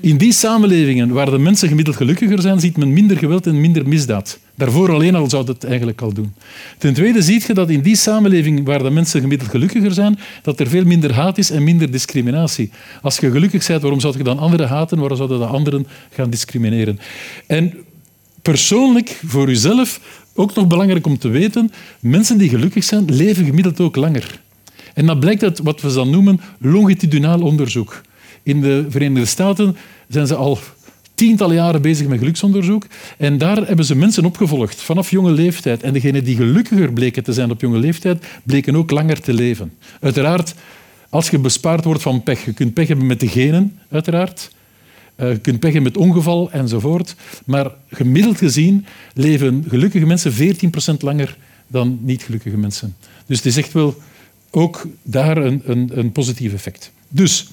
[0.00, 3.88] in die samenlevingen waar de mensen gemiddeld gelukkiger zijn, ziet men minder geweld en minder
[3.88, 4.38] misdaad.
[4.54, 6.34] Daarvoor alleen al zou het eigenlijk al doen.
[6.78, 10.60] Ten tweede ziet je dat in die samenleving waar de mensen gemiddeld gelukkiger zijn, dat
[10.60, 12.70] er veel minder haat is en minder discriminatie.
[13.02, 14.98] Als je gelukkig bent, waarom zou je dan anderen haten?
[14.98, 16.98] Waarom zouden de anderen gaan discrimineren?
[17.46, 17.74] En
[18.42, 20.00] persoonlijk, voor uzelf,
[20.34, 24.40] ook nog belangrijk om te weten, mensen die gelukkig zijn, leven gemiddeld ook langer.
[24.94, 28.00] En dat blijkt uit wat we dan noemen longitudinaal onderzoek.
[28.42, 29.76] In de Verenigde Staten
[30.08, 30.58] zijn ze al
[31.14, 32.86] tientallen jaren bezig met geluksonderzoek.
[33.18, 35.82] En daar hebben ze mensen opgevolgd vanaf jonge leeftijd.
[35.82, 39.72] En degenen die gelukkiger bleken te zijn op jonge leeftijd, bleken ook langer te leven.
[40.00, 40.54] Uiteraard,
[41.08, 44.50] als je bespaard wordt van pech, je kunt pech hebben met de genen, uiteraard.
[45.20, 47.14] Eh, je kunt pech met ongeval enzovoort.
[47.44, 52.96] Maar gemiddeld gezien leven gelukkige mensen 14% langer dan niet gelukkige mensen.
[53.26, 53.96] Dus het is echt wel
[54.50, 56.92] ook daar een, een, een positief effect.
[57.08, 57.48] Dus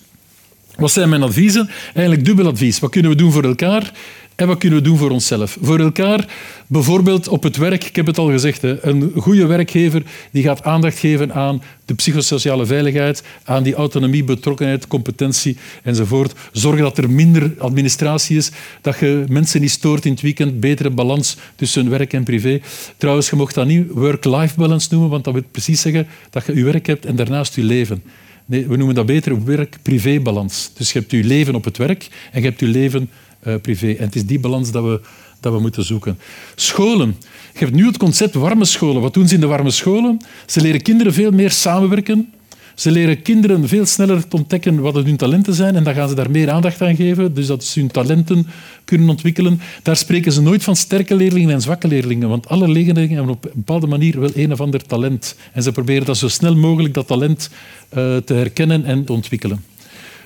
[0.76, 1.70] wat zijn mijn adviezen?
[1.94, 2.80] Eigenlijk dubbel advies.
[2.80, 3.94] Wat kunnen we doen voor elkaar
[4.38, 5.58] en wat kunnen we doen voor onszelf?
[5.62, 6.28] Voor elkaar,
[6.68, 11.00] bijvoorbeeld op het werk, ik heb het al gezegd, een goede werkgever die gaat aandacht
[11.00, 16.34] geven aan de psychosociale veiligheid, aan die autonomie, betrokkenheid, competentie enzovoort.
[16.52, 20.90] Zorgen dat er minder administratie is, dat je mensen niet stoort in het weekend, betere
[20.90, 22.62] balans tussen werk en privé.
[22.98, 26.56] Trouwens, je mocht dat niet work-life balance noemen, want dat wil precies zeggen dat je
[26.56, 28.04] je werk hebt en daarnaast je leven.
[28.46, 30.72] Nee, we noemen dat beter werk-privé-balans.
[30.78, 33.10] Dus je hebt je leven op het werk en je hebt je leven
[33.44, 33.92] uh, privé.
[33.92, 35.02] En het is die balans dat we,
[35.40, 36.20] dat we moeten zoeken.
[36.56, 37.16] Scholen.
[37.54, 39.02] Je hebt nu het concept warme scholen.
[39.02, 40.20] Wat doen ze in de warme scholen?
[40.46, 42.32] Ze leren kinderen veel meer samenwerken,
[42.78, 46.16] ze leren kinderen veel sneller te ontdekken wat hun talenten zijn en dan gaan ze
[46.16, 48.48] daar meer aandacht aan geven, dus dat ze hun talenten
[48.86, 49.62] kunnen ontwikkelen.
[49.84, 53.46] Daar spreken ze nooit van sterke leerlingen en zwakke leerlingen, want alle leerlingen hebben op
[53.46, 55.36] een bepaalde manier wel een of ander talent.
[55.54, 59.64] En ze proberen dat zo snel mogelijk dat talent uh, te herkennen en te ontwikkelen.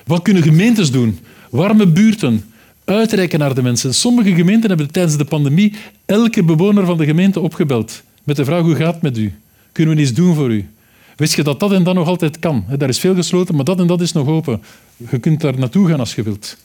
[0.06, 1.18] Wat kunnen gemeentes doen?
[1.50, 2.44] Warme buurten,
[2.84, 3.94] uitreiken naar de mensen.
[3.94, 5.74] Sommige gemeenten hebben tijdens de pandemie
[6.06, 9.34] elke bewoner van de gemeente opgebeld met de vraag hoe gaat het met u?
[9.72, 10.68] Kunnen we iets doen voor u?
[11.16, 12.64] Wist je dat dat en dat nog altijd kan?
[12.78, 14.62] Daar is veel gesloten, maar dat en dat is nog open.
[15.10, 16.56] Je kunt daar naartoe gaan als je wilt.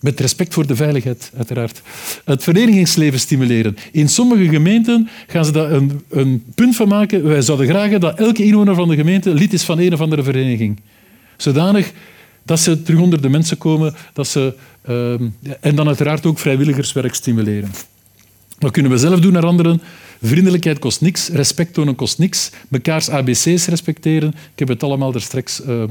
[0.00, 1.82] Met respect voor de veiligheid, uiteraard.
[2.24, 3.76] Het verenigingsleven stimuleren.
[3.92, 7.24] In sommige gemeenten gaan ze daar een, een punt van maken.
[7.24, 10.22] Wij zouden graag dat elke inwoner van de gemeente lid is van een of andere
[10.22, 10.80] vereniging.
[11.36, 11.92] Zodanig
[12.44, 13.94] dat ze terug onder de mensen komen.
[14.12, 14.54] Dat ze,
[14.88, 15.12] uh,
[15.60, 17.70] en dan uiteraard ook vrijwilligerswerk stimuleren.
[18.58, 19.82] Wat kunnen we zelf doen naar anderen?
[20.22, 24.28] Vriendelijkheid kost niks, respect tonen kost niks, mekaars ABC's respecteren.
[24.28, 25.82] Ik heb het allemaal er straks uh,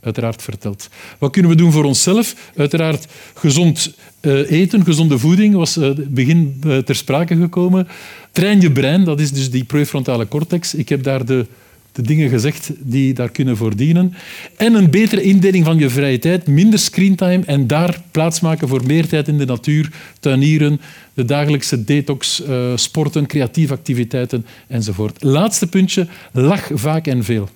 [0.00, 0.88] uiteraard verteld.
[1.18, 2.34] Wat kunnen we doen voor onszelf?
[2.56, 7.88] Uiteraard gezond uh, eten, gezonde voeding was uh, begin ter sprake gekomen.
[8.32, 10.74] Train je brein, dat is dus die prefrontale cortex.
[10.74, 11.46] Ik heb daar de
[11.94, 14.14] de dingen gezegd die daar kunnen voor dienen.
[14.56, 19.08] En een betere indeling van je vrije tijd, minder screentime en daar plaatsmaken voor meer
[19.08, 19.90] tijd in de natuur,
[20.20, 20.80] tuinieren,
[21.14, 25.22] de dagelijkse detox, uh, sporten, creatieve activiteiten enzovoort.
[25.22, 27.48] Laatste puntje, lach vaak en veel.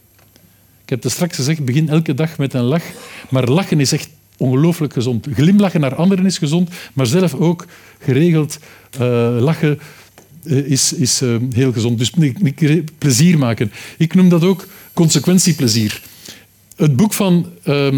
[0.83, 2.85] Ik heb het straks gezegd, begin elke dag met een lach.
[3.31, 5.27] Maar lachen is echt ongelooflijk gezond.
[5.35, 7.67] Glimlachen naar anderen is gezond, maar zelf ook
[7.99, 8.59] geregeld
[9.01, 9.79] uh, lachen
[10.45, 11.99] is, is uh, heel gezond.
[11.99, 12.13] Dus
[12.99, 13.73] plezier maken.
[13.99, 16.03] Ik noem dat ook consequentieplezier.
[16.77, 17.47] Het boek van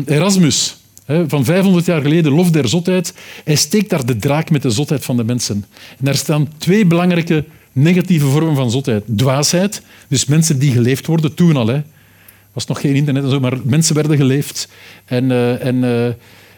[0.07, 0.77] Erasmus,
[1.27, 3.15] van 500 jaar geleden, Lof der Zotheid,
[3.45, 5.65] hij steekt daar de draak met de zotheid van de mensen.
[5.99, 9.05] En daar staan twee belangrijke negatieve vormen van zotheid.
[9.17, 11.67] Dwaasheid, dus mensen die geleefd worden, toen al.
[11.67, 11.81] Hè
[12.53, 14.69] was nog geen internet en zo, maar mensen werden geleefd
[15.05, 15.85] en, uh, en,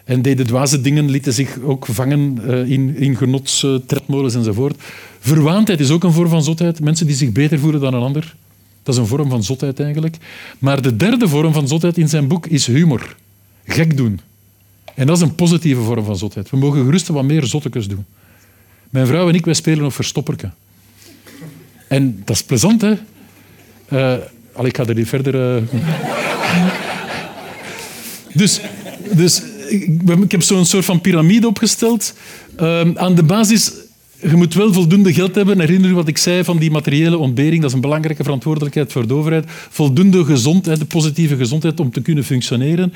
[0.05, 4.81] en deden dwaze dingen, lieten zich ook vangen in, in genotstredmolens enzovoort.
[5.25, 6.79] Verwaandheid is ook een vorm van zotheid.
[6.79, 8.35] Mensen die zich beter voelen dan een ander.
[8.83, 10.17] Dat is een vorm van zotheid eigenlijk.
[10.59, 13.15] Maar de derde vorm van zotheid in zijn boek is humor.
[13.65, 14.19] Gek doen.
[14.95, 16.49] En dat is een positieve vorm van zotheid.
[16.49, 18.05] We mogen gerust wat meer zottekes doen.
[18.89, 20.53] Mijn vrouw en ik, wij spelen nog verstopperken.
[21.87, 22.93] En dat is plezant, hè?
[24.53, 25.57] Al, ik ga er niet verder.
[25.57, 25.63] Uh...
[28.41, 28.59] dus,
[29.11, 32.13] dus ik, heb zo'n soort van piramide opgesteld.
[32.59, 33.71] Uh, aan de basis,
[34.29, 35.59] je moet wel voldoende geld hebben.
[35.59, 37.61] Herinner je wat ik zei van die materiële ontbering?
[37.61, 39.45] Dat is een belangrijke verantwoordelijkheid voor de overheid.
[39.69, 42.93] Voldoende gezondheid, de positieve gezondheid om te kunnen functioneren.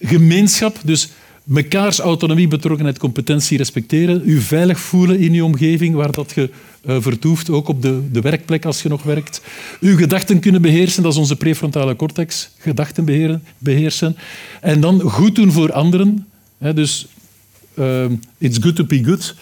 [0.00, 1.08] Gemeenschap, dus
[1.44, 4.22] mekaars autonomie, betrokkenheid, competentie respecteren.
[4.24, 6.50] U veilig voelen in uw omgeving waar dat je
[6.86, 9.40] uh, vertoeft, ook op de, de werkplek als je nog werkt.
[9.80, 12.50] Uw gedachten kunnen beheersen, dat is onze prefrontale cortex.
[12.58, 14.16] Gedachten beheren, beheersen.
[14.60, 16.26] En dan goed doen voor anderen.
[16.74, 17.06] Dus
[17.74, 18.04] uh,
[18.38, 19.34] it's good to be good.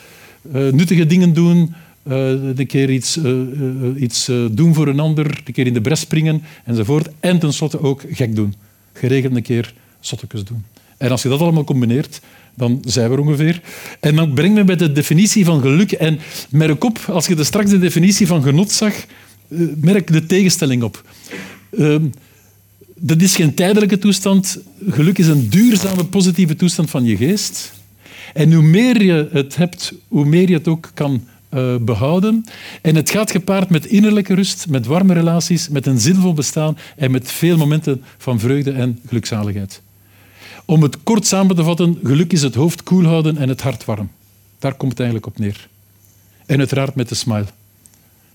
[0.53, 1.74] Uh, nuttige dingen doen,
[2.09, 3.18] uh, een keer iets,
[3.97, 7.09] iets doen voor een ander, een keer in de bres springen enzovoort.
[7.20, 8.55] En tenslotte ook gek doen.
[8.92, 10.64] Geregeld een keer zottekes doen.
[10.97, 12.20] En als je dat allemaal combineert,
[12.55, 13.61] dan zijn we er ongeveer.
[14.01, 15.92] En dan brengt me bij de definitie van geluk.
[15.92, 16.18] En
[16.51, 18.95] merk op, als je de straks de definitie van genot zag,
[19.49, 21.05] eh, merk de tegenstelling op.
[21.70, 21.97] Uh,
[22.97, 24.59] dat is geen tijdelijke toestand.
[24.88, 27.72] Geluk is een duurzame, positieve toestand van je geest.
[28.33, 32.45] En hoe meer je het hebt, hoe meer je het ook kan uh, behouden.
[32.83, 37.11] En het gaat gepaard met innerlijke rust, met warme relaties, met een zinvol bestaan en
[37.11, 39.83] met veel momenten van vreugde en gelukzaligheid.
[40.64, 43.85] Om het kort samen te vatten, geluk is het hoofd koel houden en het hart
[43.85, 44.11] warm.
[44.59, 45.68] Daar komt het eigenlijk op neer.
[46.47, 47.47] En uiteraard met de smile.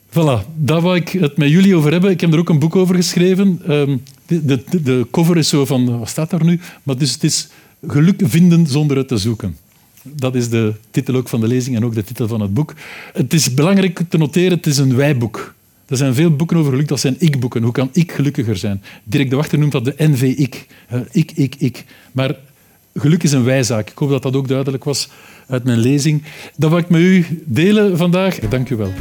[0.09, 2.11] Voilà, daar wou ik het met jullie over hebben.
[2.11, 3.61] Ik heb er ook een boek over geschreven.
[3.67, 6.59] Ehm, de, de, de, cover is zo van, wat staat daar nu?
[6.83, 7.47] Maar dus het is
[7.87, 9.57] geluk vinden zonder het te zoeken.
[10.15, 12.73] Dat is de titel ook van de lezing en ook de titel van het boek.
[13.13, 15.53] Het is belangrijk te noteren, het is een wijboek.
[15.85, 17.63] Er zijn veel boeken over geluk, dat zijn ik-boeken.
[17.63, 18.83] Hoe kan ik gelukkiger zijn?
[19.03, 20.67] Dirk de Wachter noemt dat de NV-ik.
[21.11, 21.85] Ik, ik, ik.
[22.11, 22.35] Maar
[22.93, 23.89] geluk is een wijzaak.
[23.89, 25.09] Ik hoop dat dat ook duidelijk was
[25.47, 26.23] uit mijn lezing.
[26.55, 28.39] Dat wil ik met u delen vandaag.
[28.39, 28.93] Dank u wel.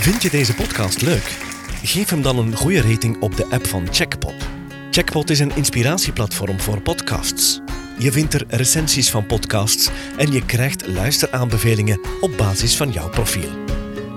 [0.00, 1.38] Vind je deze podcast leuk?
[1.82, 4.59] Geef hem dan een goede rating op de app van Checkpot.
[4.90, 7.60] Checkpot is een inspiratieplatform voor podcasts.
[7.98, 13.50] Je vindt er recensies van podcasts en je krijgt luisteraanbevelingen op basis van jouw profiel.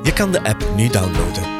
[0.04, 1.53] Je kan de app nu downloaden